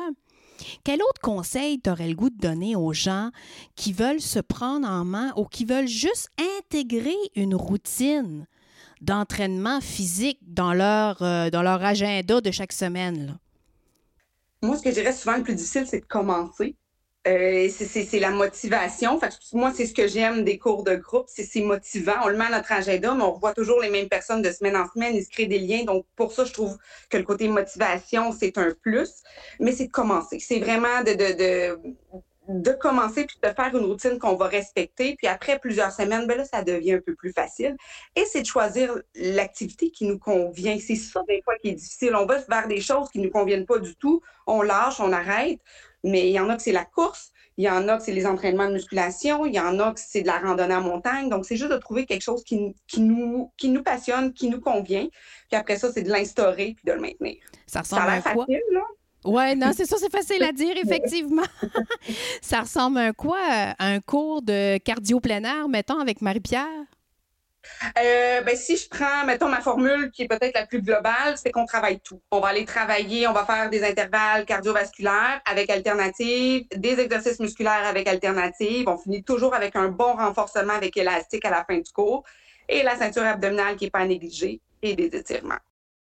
Quel 0.82 1.00
autre 1.02 1.20
conseil 1.22 1.80
t'aurais 1.80 2.08
le 2.08 2.14
goût 2.14 2.30
de 2.30 2.38
donner 2.38 2.74
aux 2.74 2.92
gens 2.92 3.30
qui 3.76 3.92
veulent 3.92 4.20
se 4.20 4.40
prendre 4.40 4.88
en 4.88 5.04
main 5.04 5.32
ou 5.36 5.44
qui 5.44 5.64
veulent 5.64 5.86
juste 5.86 6.28
intégrer 6.58 7.16
une 7.36 7.54
routine? 7.54 8.46
D'entraînement 9.00 9.80
physique 9.80 10.38
dans 10.42 10.74
leur, 10.74 11.22
euh, 11.22 11.50
dans 11.50 11.62
leur 11.62 11.84
agenda 11.84 12.40
de 12.40 12.50
chaque 12.50 12.72
semaine? 12.72 13.38
Moi, 14.62 14.76
ce 14.76 14.82
que 14.82 14.90
je 14.90 14.94
dirais 14.96 15.12
souvent 15.12 15.36
le 15.36 15.42
plus 15.42 15.54
difficile, 15.54 15.86
c'est 15.86 16.00
de 16.00 16.04
commencer. 16.06 16.74
Euh, 17.26 17.68
c'est 17.68 18.18
la 18.20 18.30
motivation. 18.30 19.20
Moi, 19.52 19.72
c'est 19.74 19.86
ce 19.86 19.92
que 19.92 20.08
j'aime 20.08 20.44
des 20.44 20.58
cours 20.58 20.82
de 20.82 20.94
groupe. 20.94 21.26
C'est 21.28 21.60
motivant. 21.60 22.14
On 22.24 22.28
le 22.28 22.36
met 22.36 22.46
à 22.46 22.50
notre 22.50 22.72
agenda, 22.72 23.14
mais 23.14 23.22
on 23.22 23.32
revoit 23.32 23.52
toujours 23.52 23.80
les 23.80 23.90
mêmes 23.90 24.08
personnes 24.08 24.40
de 24.40 24.50
semaine 24.50 24.76
en 24.76 24.88
semaine. 24.88 25.14
Ils 25.14 25.24
se 25.24 25.30
créent 25.30 25.46
des 25.46 25.58
liens. 25.58 25.84
Donc, 25.84 26.06
pour 26.16 26.32
ça, 26.32 26.44
je 26.44 26.52
trouve 26.52 26.78
que 27.10 27.18
le 27.18 27.24
côté 27.24 27.48
motivation, 27.48 28.32
c'est 28.32 28.56
un 28.56 28.72
plus. 28.82 29.10
Mais 29.60 29.72
c'est 29.72 29.86
de 29.86 29.92
commencer. 29.92 30.38
C'est 30.38 30.60
vraiment 30.60 31.02
de, 31.04 31.12
de, 31.12 31.36
de, 31.36 31.78
commencer 32.72 33.24
puis 33.24 33.36
de 33.42 33.48
faire 33.48 33.74
une 33.74 33.84
routine 33.84 34.18
qu'on 34.18 34.36
va 34.36 34.46
respecter. 34.46 35.16
Puis 35.16 35.26
après 35.26 35.58
plusieurs 35.58 35.92
semaines, 35.92 36.26
ben 36.26 36.38
là, 36.38 36.44
ça 36.44 36.62
devient 36.62 36.94
un 36.94 37.00
peu 37.00 37.14
plus 37.14 37.32
facile. 37.32 37.76
Et 38.16 38.24
c'est 38.24 38.42
de 38.42 38.46
choisir 38.46 38.94
l'activité 39.14 39.90
qui 39.90 40.06
nous 40.06 40.18
convient. 40.18 40.78
C'est 40.78 40.96
ça, 40.96 41.22
des 41.28 41.42
fois, 41.42 41.54
qui 41.56 41.70
est 41.70 41.74
difficile. 41.74 42.14
On 42.14 42.26
va 42.26 42.38
vers 42.48 42.68
des 42.68 42.80
choses 42.80 43.08
qui 43.10 43.18
ne 43.18 43.24
nous 43.24 43.30
conviennent 43.30 43.66
pas 43.66 43.78
du 43.78 43.94
tout. 43.96 44.22
On 44.46 44.62
lâche, 44.62 45.00
on 45.00 45.12
arrête. 45.12 45.60
Mais 46.04 46.28
il 46.28 46.32
y 46.32 46.40
en 46.40 46.48
a 46.48 46.56
que 46.56 46.62
c'est 46.62 46.72
la 46.72 46.84
course, 46.84 47.32
il 47.56 47.64
y 47.64 47.70
en 47.70 47.88
a 47.88 47.96
que 47.96 48.04
c'est 48.04 48.12
les 48.12 48.24
entraînements 48.24 48.68
de 48.68 48.74
musculation, 48.74 49.44
il 49.44 49.52
y 49.52 49.58
en 49.58 49.80
a 49.80 49.92
que 49.92 49.98
c'est 49.98 50.22
de 50.22 50.28
la 50.28 50.38
randonnée 50.38 50.76
en 50.76 50.80
montagne. 50.80 51.28
Donc, 51.28 51.44
c'est 51.44 51.56
juste 51.56 51.72
de 51.72 51.76
trouver 51.76 52.06
quelque 52.06 52.22
chose 52.22 52.44
qui, 52.44 52.76
qui, 52.86 53.00
nous, 53.00 53.52
qui 53.56 53.68
nous 53.68 53.82
passionne, 53.82 54.32
qui 54.32 54.48
nous 54.48 54.60
convient. 54.60 55.08
Puis 55.50 55.58
après 55.58 55.76
ça, 55.76 55.90
c'est 55.92 56.02
de 56.02 56.10
l'instaurer 56.10 56.74
puis 56.76 56.84
de 56.84 56.92
le 56.92 57.00
maintenir. 57.00 57.36
Ça 57.66 57.80
ressemble 57.80 58.02
à 58.02 58.22
quoi? 58.22 58.46
Facile, 58.46 58.62
là. 58.72 58.82
Oui, 59.24 59.56
non, 59.56 59.72
c'est 59.74 59.84
ça, 59.84 59.96
c'est 59.98 60.10
facile 60.10 60.42
à 60.44 60.52
dire, 60.52 60.76
effectivement. 60.76 61.42
ça 62.40 62.60
ressemble 62.60 62.98
à 62.98 63.12
quoi? 63.12 63.38
Un 63.78 64.00
cours 64.00 64.42
de 64.42 64.78
cardio 64.78 65.20
plein 65.20 65.42
air, 65.42 65.68
mettons, 65.68 65.98
avec 65.98 66.22
Marie-Pierre? 66.22 66.86
Euh, 67.98 68.40
ben, 68.42 68.56
si 68.56 68.76
je 68.76 68.88
prends, 68.88 69.24
mettons, 69.26 69.48
ma 69.48 69.60
formule 69.60 70.10
qui 70.10 70.22
est 70.22 70.28
peut-être 70.28 70.54
la 70.54 70.66
plus 70.66 70.80
globale, 70.80 71.36
c'est 71.36 71.50
qu'on 71.50 71.66
travaille 71.66 72.00
tout. 72.00 72.20
On 72.30 72.40
va 72.40 72.48
aller 72.48 72.64
travailler, 72.64 73.26
on 73.26 73.32
va 73.32 73.44
faire 73.44 73.68
des 73.70 73.84
intervalles 73.84 74.44
cardiovasculaires 74.46 75.40
avec 75.44 75.68
alternative, 75.68 76.66
des 76.74 77.00
exercices 77.00 77.40
musculaires 77.40 77.86
avec 77.86 78.08
alternative. 78.08 78.88
On 78.88 78.96
finit 78.96 79.22
toujours 79.22 79.54
avec 79.54 79.76
un 79.76 79.88
bon 79.88 80.14
renforcement 80.14 80.74
avec 80.74 80.96
élastique 80.96 81.44
à 81.44 81.50
la 81.50 81.64
fin 81.64 81.78
du 81.78 81.90
cours 81.92 82.24
et 82.68 82.82
la 82.82 82.96
ceinture 82.96 83.24
abdominale 83.24 83.76
qui 83.76 83.84
n'est 83.84 83.90
pas 83.90 84.04
négligée 84.04 84.60
et 84.82 84.94
des 84.94 85.06
étirements. 85.16 85.58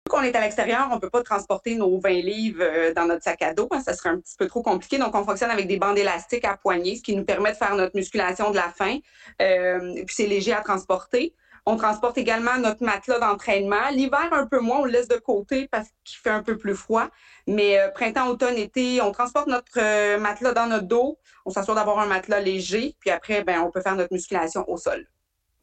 Quand 0.08 0.20
on 0.20 0.22
est 0.22 0.34
à 0.34 0.40
l'extérieur, 0.40 0.88
on 0.90 0.96
ne 0.96 1.00
peut 1.00 1.10
pas 1.10 1.22
transporter 1.22 1.74
nos 1.76 1.98
20 2.00 2.08
livres 2.10 2.62
euh, 2.62 2.94
dans 2.94 3.06
notre 3.06 3.22
sac 3.22 3.42
à 3.42 3.54
dos. 3.54 3.68
Hein, 3.70 3.80
ça 3.80 3.94
serait 3.94 4.10
un 4.10 4.18
petit 4.18 4.36
peu 4.36 4.46
trop 4.46 4.62
compliqué. 4.62 4.98
Donc, 4.98 5.14
on 5.14 5.24
fonctionne 5.24 5.50
avec 5.50 5.66
des 5.66 5.78
bandes 5.78 5.98
élastiques 5.98 6.44
à 6.44 6.56
poignée, 6.56 6.96
ce 6.96 7.02
qui 7.02 7.14
nous 7.14 7.24
permet 7.24 7.52
de 7.52 7.56
faire 7.56 7.74
notre 7.74 7.94
musculation 7.94 8.50
de 8.50 8.56
la 8.56 8.70
faim. 8.70 8.98
Euh, 9.42 9.94
puis, 10.06 10.14
c'est 10.14 10.26
léger 10.26 10.52
à 10.52 10.62
transporter. 10.62 11.34
On 11.66 11.76
transporte 11.76 12.16
également 12.16 12.56
notre 12.58 12.82
matelas 12.82 13.18
d'entraînement. 13.18 13.90
L'hiver, 13.92 14.28
un 14.32 14.46
peu 14.46 14.58
moins, 14.58 14.78
on 14.78 14.84
le 14.84 14.92
laisse 14.92 15.08
de 15.08 15.18
côté 15.18 15.68
parce 15.68 15.88
qu'il 16.04 16.18
fait 16.18 16.30
un 16.30 16.42
peu 16.42 16.56
plus 16.56 16.74
froid. 16.74 17.08
Mais 17.46 17.78
euh, 17.78 17.88
printemps, 17.90 18.28
automne, 18.28 18.56
été, 18.56 19.02
on 19.02 19.12
transporte 19.12 19.48
notre 19.48 20.16
matelas 20.16 20.52
dans 20.52 20.66
notre 20.66 20.86
dos. 20.86 21.18
On 21.44 21.50
s'assure 21.50 21.74
d'avoir 21.74 21.98
un 21.98 22.06
matelas 22.06 22.40
léger. 22.40 22.96
Puis 23.00 23.10
après, 23.10 23.44
ben, 23.44 23.60
on 23.60 23.70
peut 23.70 23.82
faire 23.82 23.96
notre 23.96 24.14
musculation 24.14 24.64
au 24.68 24.78
sol. 24.78 25.06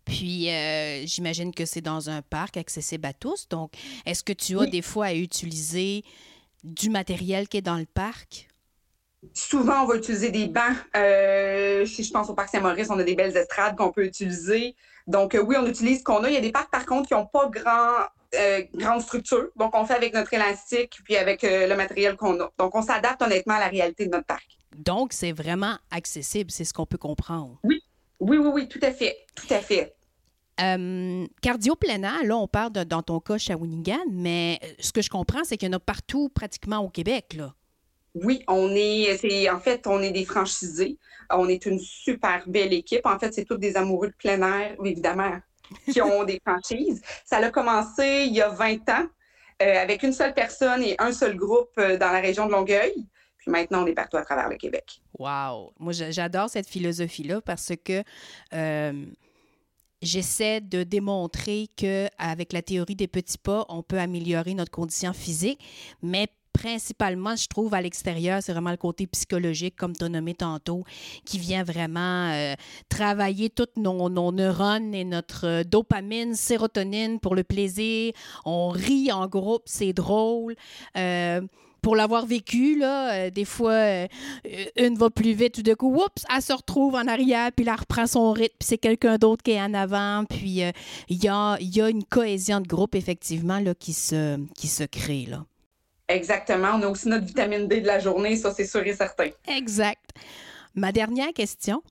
Puis, 0.05 0.49
euh, 0.49 1.05
j'imagine 1.05 1.53
que 1.53 1.65
c'est 1.65 1.81
dans 1.81 2.09
un 2.09 2.21
parc 2.21 2.57
accessible 2.57 3.05
à 3.05 3.13
tous. 3.13 3.47
Donc, 3.49 3.73
est-ce 4.05 4.23
que 4.23 4.33
tu 4.33 4.59
as 4.59 4.67
des 4.67 4.81
fois 4.81 5.07
à 5.07 5.13
utiliser 5.13 6.03
du 6.63 6.89
matériel 6.89 7.47
qui 7.47 7.57
est 7.57 7.61
dans 7.61 7.77
le 7.77 7.85
parc? 7.85 8.47
Souvent, 9.33 9.83
on 9.83 9.85
va 9.87 9.95
utiliser 9.95 10.29
des 10.29 10.47
bancs. 10.47 10.77
si 11.87 12.03
je 12.03 12.11
pense 12.11 12.29
au 12.29 12.35
parc 12.35 12.49
Saint-Maurice, 12.49 12.89
on 12.89 12.99
a 12.99 13.03
des 13.03 13.15
belles 13.15 13.35
estrades 13.35 13.75
qu'on 13.75 13.91
peut 13.91 14.05
utiliser. 14.05 14.75
Donc, 15.07 15.35
euh, 15.35 15.41
oui, 15.41 15.55
on 15.59 15.65
utilise 15.65 15.99
ce 15.99 16.03
qu'on 16.03 16.23
a. 16.23 16.29
Il 16.29 16.33
y 16.33 16.37
a 16.37 16.41
des 16.41 16.51
parcs, 16.51 16.71
par 16.71 16.85
contre, 16.85 17.07
qui 17.07 17.13
n'ont 17.13 17.27
pas 17.27 17.47
grand, 17.49 18.05
euh, 18.35 18.63
grande 18.73 19.01
structure. 19.01 19.49
Donc, 19.55 19.75
on 19.75 19.85
fait 19.85 19.93
avec 19.93 20.13
notre 20.13 20.33
élastique 20.33 20.99
puis 21.03 21.15
avec 21.15 21.43
euh, 21.43 21.67
le 21.67 21.75
matériel 21.75 22.15
qu'on 22.15 22.39
a. 22.39 22.51
Donc, 22.57 22.75
on 22.75 22.81
s'adapte 22.81 23.21
honnêtement 23.21 23.55
à 23.55 23.59
la 23.59 23.67
réalité 23.67 24.05
de 24.07 24.11
notre 24.11 24.25
parc. 24.25 24.57
Donc, 24.75 25.13
c'est 25.13 25.31
vraiment 25.31 25.77
accessible, 25.91 26.51
c'est 26.51 26.65
ce 26.65 26.73
qu'on 26.73 26.85
peut 26.85 26.97
comprendre. 26.97 27.59
Oui, 27.63 27.81
oui, 28.19 28.37
oui, 28.37 28.49
oui, 28.53 28.67
tout 28.67 28.79
à 28.81 28.91
fait, 28.91 29.15
tout 29.35 29.51
à 29.53 29.59
fait. 29.59 29.95
Cardio 30.57 31.75
plein 31.75 31.97
là, 31.97 32.37
on 32.37 32.47
parle 32.47 32.71
de, 32.71 32.83
dans 32.83 33.01
ton 33.01 33.19
cas 33.19 33.37
Shawinigan, 33.37 34.05
mais 34.11 34.59
ce 34.79 34.91
que 34.91 35.01
je 35.01 35.09
comprends, 35.09 35.43
c'est 35.43 35.57
qu'il 35.57 35.69
y 35.69 35.73
en 35.73 35.77
a 35.77 35.79
partout 35.79 36.29
pratiquement 36.29 36.79
au 36.79 36.89
Québec, 36.89 37.33
là. 37.35 37.53
Oui, 38.15 38.43
on 38.47 38.73
est, 38.73 39.17
c'est, 39.17 39.49
en 39.49 39.59
fait, 39.59 39.85
on 39.87 40.01
est 40.01 40.11
des 40.11 40.23
franchisés. 40.23 40.97
On 41.29 41.49
est 41.49 41.65
une 41.65 41.79
super 41.79 42.43
belle 42.47 42.71
équipe. 42.71 43.05
En 43.05 43.19
fait, 43.19 43.33
c'est 43.33 43.43
tous 43.43 43.57
des 43.57 43.75
amoureux 43.75 44.07
de 44.07 44.13
plein 44.13 44.41
air, 44.41 44.75
évidemment, 44.83 45.37
qui 45.91 46.01
ont 46.01 46.23
des 46.23 46.39
franchises. 46.45 47.01
Ça 47.25 47.37
a 47.37 47.49
commencé 47.49 48.25
il 48.27 48.33
y 48.33 48.41
a 48.41 48.49
20 48.49 48.89
ans 48.89 49.07
euh, 49.61 49.81
avec 49.81 50.03
une 50.03 50.13
seule 50.13 50.33
personne 50.33 50.81
et 50.81 50.95
un 50.97 51.11
seul 51.11 51.35
groupe 51.35 51.71
euh, 51.77 51.97
dans 51.97 52.11
la 52.11 52.21
région 52.21 52.45
de 52.45 52.51
Longueuil. 52.51 52.93
Puis 53.37 53.51
maintenant, 53.51 53.83
on 53.83 53.85
est 53.85 53.93
partout 53.93 54.17
à 54.17 54.23
travers 54.23 54.49
le 54.49 54.55
Québec. 54.55 55.01
Wow! 55.19 55.73
Moi, 55.77 55.91
j'adore 55.93 56.49
cette 56.49 56.67
philosophie-là 56.67 57.41
parce 57.41 57.73
que 57.83 58.01
euh, 58.53 59.05
j'essaie 60.05 60.61
de 60.61 60.83
démontrer 60.83 61.67
qu'avec 61.75 62.53
la 62.53 62.61
théorie 62.61 62.95
des 62.95 63.07
petits 63.07 63.37
pas, 63.37 63.65
on 63.69 63.83
peut 63.83 63.99
améliorer 63.99 64.53
notre 64.53 64.71
condition 64.71 65.13
physique, 65.13 65.59
mais 66.01 66.27
principalement, 66.53 67.35
je 67.35 67.47
trouve, 67.47 67.73
à 67.73 67.81
l'extérieur, 67.81 68.41
c'est 68.41 68.53
vraiment 68.53 68.71
le 68.71 68.77
côté 68.77 69.07
psychologique, 69.07 69.75
comme 69.75 69.93
tu 69.95 70.05
as 70.05 70.09
nommé 70.09 70.33
tantôt, 70.33 70.85
qui 71.25 71.37
vient 71.37 71.63
vraiment 71.63 72.31
euh, 72.31 72.53
travailler 72.87 73.49
toutes 73.49 73.75
nos, 73.75 74.09
neurones 74.09 74.93
et 74.93 75.03
notre 75.03 75.45
euh, 75.45 75.63
dopamine, 75.63 76.33
sérotonine 76.33 77.19
pour 77.19 77.35
le 77.35 77.43
plaisir. 77.43 78.13
On 78.45 78.69
rit 78.69 79.11
en 79.11 79.27
groupe, 79.27 79.63
c'est 79.65 79.91
drôle. 79.91 80.55
Euh, 80.97 81.41
pour 81.85 81.95
l'avoir 81.95 82.25
vécu, 82.25 82.79
là, 82.79 83.29
des 83.29 83.45
fois, 83.45 84.07
une 84.75 84.95
va 84.95 85.11
plus 85.11 85.33
vite, 85.33 85.53
tout 85.53 85.61
de 85.61 85.75
coup, 85.75 85.93
oups, 85.93 86.25
elle 86.35 86.41
se 86.41 86.51
retrouve 86.51 86.95
en 86.95 87.05
arrière, 87.05 87.51
puis 87.55 87.63
elle 87.63 87.75
reprend 87.75 88.07
son 88.07 88.31
rythme, 88.31 88.55
puis 88.57 88.67
c'est 88.67 88.79
quelqu'un 88.79 89.19
d'autre 89.19 89.43
qui 89.43 89.51
est 89.51 89.61
en 89.61 89.75
avant, 89.75 90.25
puis 90.27 90.63
il 91.09 91.23
y, 91.23 91.27
a, 91.27 91.57
y, 91.59 91.81
a, 91.81 91.89
une 91.91 92.03
cohésion 92.03 92.59
de 92.59 92.67
groupe, 92.67 92.95
effectivement, 92.95 93.59
là, 93.59 93.75
qui, 93.75 93.93
se, 93.93 94.43
qui 94.55 94.67
se 94.67 94.83
crée. 94.83 95.27
Là. 95.29 95.45
Exactement. 96.07 96.69
On 96.73 96.81
a 96.81 96.87
aussi 96.87 97.07
notre 97.07 97.27
vitamine 97.27 97.67
D 97.67 97.81
de 97.81 97.85
la 97.85 97.99
journée, 97.99 98.35
ça, 98.35 98.51
c'est 98.51 98.65
sûr 98.65 98.81
et 98.81 98.95
certain. 98.95 99.29
Exact. 99.47 100.09
Ma 100.73 100.91
dernière 100.91 101.33
question. 101.33 101.83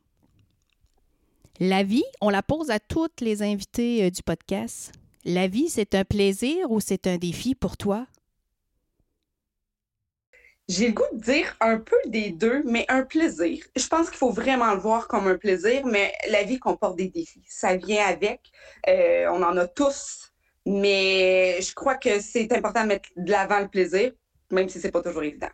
La 1.60 1.84
vie, 1.84 2.02
on 2.20 2.30
la 2.30 2.42
pose 2.42 2.72
à 2.72 2.80
toutes 2.80 3.20
les 3.20 3.44
invités 3.44 4.02
euh, 4.02 4.10
du 4.10 4.24
podcast. 4.24 4.90
La 5.24 5.46
vie, 5.46 5.68
c'est 5.68 5.94
un 5.94 6.04
plaisir 6.04 6.68
ou 6.72 6.80
c'est 6.80 7.06
un 7.06 7.16
défi 7.16 7.54
pour 7.54 7.76
toi? 7.76 8.08
J'ai 10.68 10.88
le 10.88 10.94
goût 10.94 11.04
de 11.12 11.20
dire 11.20 11.56
un 11.60 11.78
peu 11.78 11.96
des 12.06 12.30
deux, 12.30 12.62
mais 12.64 12.86
un 12.88 13.02
plaisir. 13.02 13.62
Je 13.76 13.86
pense 13.86 14.08
qu'il 14.08 14.16
faut 14.16 14.30
vraiment 14.30 14.72
le 14.72 14.80
voir 14.80 15.08
comme 15.08 15.26
un 15.26 15.36
plaisir, 15.36 15.84
mais 15.84 16.12
la 16.30 16.42
vie 16.42 16.58
comporte 16.58 16.96
des 16.96 17.08
défis. 17.08 17.42
Ça 17.46 17.76
vient 17.76 18.06
avec. 18.06 18.50
Euh, 18.88 19.26
on 19.30 19.42
en 19.42 19.56
a 19.58 19.66
tous 19.66 20.24
mais 20.66 21.60
je 21.60 21.74
crois 21.74 21.96
que 21.96 22.20
c'est 22.20 22.50
important 22.52 22.82
de 22.82 22.88
mettre 22.88 23.08
de 23.16 23.30
l'avant 23.30 23.60
le 23.60 23.68
plaisir, 23.68 24.12
même 24.50 24.68
si 24.68 24.80
c'est 24.80 24.90
pas 24.90 25.02
toujours 25.02 25.22
évident. 25.22 25.50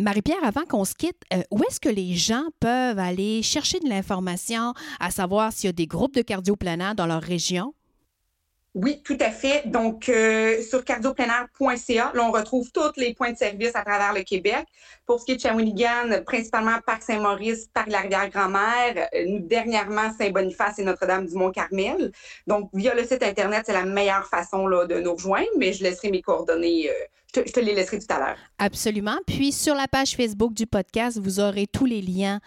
Marie-Pierre, 0.00 0.42
avant 0.42 0.64
qu'on 0.64 0.84
se 0.84 0.94
quitte, 0.94 1.20
euh, 1.32 1.42
où 1.50 1.62
est-ce 1.64 1.78
que 1.78 1.88
les 1.88 2.14
gens 2.14 2.44
peuvent 2.60 2.98
aller 2.98 3.42
chercher 3.42 3.78
de 3.78 3.88
l'information, 3.88 4.72
à 5.00 5.10
savoir 5.10 5.52
s'il 5.52 5.68
y 5.68 5.70
a 5.70 5.72
des 5.72 5.86
groupes 5.86 6.14
de 6.14 6.22
cardioplaneurs 6.22 6.94
dans 6.94 7.06
leur 7.06 7.22
région? 7.22 7.74
Oui, 8.74 9.02
tout 9.04 9.18
à 9.20 9.30
fait. 9.30 9.64
Donc, 9.66 10.08
euh, 10.08 10.62
sur 10.62 10.82
cardioplenaire.ca, 10.82 12.12
là, 12.14 12.24
on 12.24 12.30
retrouve 12.30 12.72
tous 12.72 12.92
les 12.96 13.12
points 13.12 13.32
de 13.32 13.36
service 13.36 13.72
à 13.74 13.82
travers 13.82 14.14
le 14.14 14.22
Québec. 14.22 14.64
Pour 15.04 15.20
ce 15.20 15.26
qui 15.26 15.32
est 15.32 15.36
de 15.36 15.40
Shawinigan, 15.42 16.22
principalement 16.24 16.78
Parc 16.86 17.02
Saint-Maurice, 17.02 17.68
Parc 17.74 17.90
la 17.90 18.00
Rivière-Grand-Mère, 18.00 19.08
euh, 19.14 19.40
dernièrement 19.40 20.10
Saint-Boniface 20.18 20.78
et 20.78 20.84
Notre-Dame-du-Mont-Carmel. 20.84 22.12
Donc, 22.46 22.70
via 22.72 22.94
le 22.94 23.04
site 23.04 23.22
Internet, 23.22 23.64
c'est 23.66 23.74
la 23.74 23.84
meilleure 23.84 24.26
façon 24.26 24.66
de 24.66 25.00
nous 25.00 25.14
rejoindre, 25.14 25.50
mais 25.58 25.74
je 25.74 25.82
laisserai 25.82 26.10
mes 26.10 26.22
coordonnées. 26.22 26.88
Euh, 26.88 26.94
je, 27.34 27.42
te, 27.42 27.60
les 27.60 27.74
laisserai 27.74 27.98
tout 27.98 28.06
à 28.08 28.18
l'heure. 28.18 28.38
Absolument. 28.58 29.16
Puis 29.26 29.52
sur 29.52 29.74
la 29.74 29.88
page 29.88 30.16
Facebook 30.16 30.54
du 30.54 30.66
podcast, 30.66 31.18
vous 31.18 31.40
aurez 31.40 31.66
tous 31.66 31.86
les 31.86 32.02
liens 32.02 32.40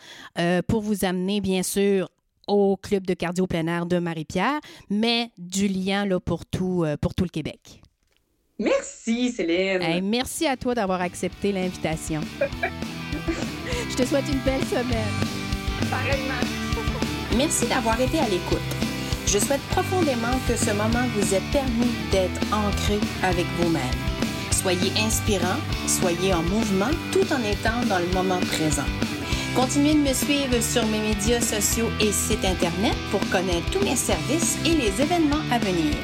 pour 0.67 0.81
vous 0.81 1.05
amener, 1.05 1.41
bien 1.41 1.63
sûr, 1.63 2.07
au 2.47 2.77
club 2.77 3.05
de 3.05 3.13
cardio 3.13 3.47
plein 3.47 3.67
air 3.67 3.85
de 3.85 3.99
Marie-Pierre, 3.99 4.59
mais 4.89 5.29
du 5.37 5.67
lien 5.67 6.05
là, 6.05 6.19
pour, 6.19 6.45
tout, 6.45 6.83
euh, 6.83 6.97
pour 6.97 7.13
tout 7.15 7.23
le 7.23 7.29
Québec. 7.29 7.81
Merci, 8.57 9.31
Céline. 9.31 10.07
merci 10.09 10.47
à 10.47 10.55
toi 10.55 10.75
d'avoir 10.75 11.01
accepté 11.01 11.51
l'invitation. 11.51 12.21
Je 13.89 13.95
te 13.95 14.05
souhaite 14.05 14.25
une 14.31 14.39
belle 14.39 14.63
semaine. 14.65 15.13
Pareillement. 15.89 16.41
Merci 17.37 17.67
d'avoir 17.67 17.99
été 17.99 18.17
à 18.19 18.29
l'écoute. 18.29 18.59
Je 19.27 19.39
souhaite 19.39 19.61
profondément 19.71 20.31
que 20.47 20.55
ce 20.55 20.71
moment 20.71 21.05
vous 21.15 21.33
ait 21.33 21.41
permis 21.51 21.91
d'être 22.11 22.41
ancré 22.53 22.99
avec 23.23 23.45
vous-même. 23.59 23.83
Soyez 24.51 24.91
inspirant 25.05 25.57
Soyez 25.87 26.33
en 26.33 26.41
mouvement 26.43 26.91
tout 27.11 27.25
en 27.31 27.43
étant 27.43 27.85
dans 27.87 27.99
le 27.99 28.07
moment 28.13 28.39
présent. 28.39 28.85
Continuez 29.55 29.93
de 29.93 29.99
me 29.99 30.13
suivre 30.13 30.61
sur 30.61 30.85
mes 30.87 30.99
médias 30.99 31.39
sociaux 31.39 31.87
et 32.01 32.11
site 32.11 32.43
Internet 32.43 32.93
pour 33.09 33.21
connaître 33.29 33.71
tous 33.71 33.79
mes 33.85 33.95
services 33.95 34.57
et 34.65 34.75
les 34.75 35.01
événements 35.01 35.41
à 35.49 35.59
venir. 35.59 35.95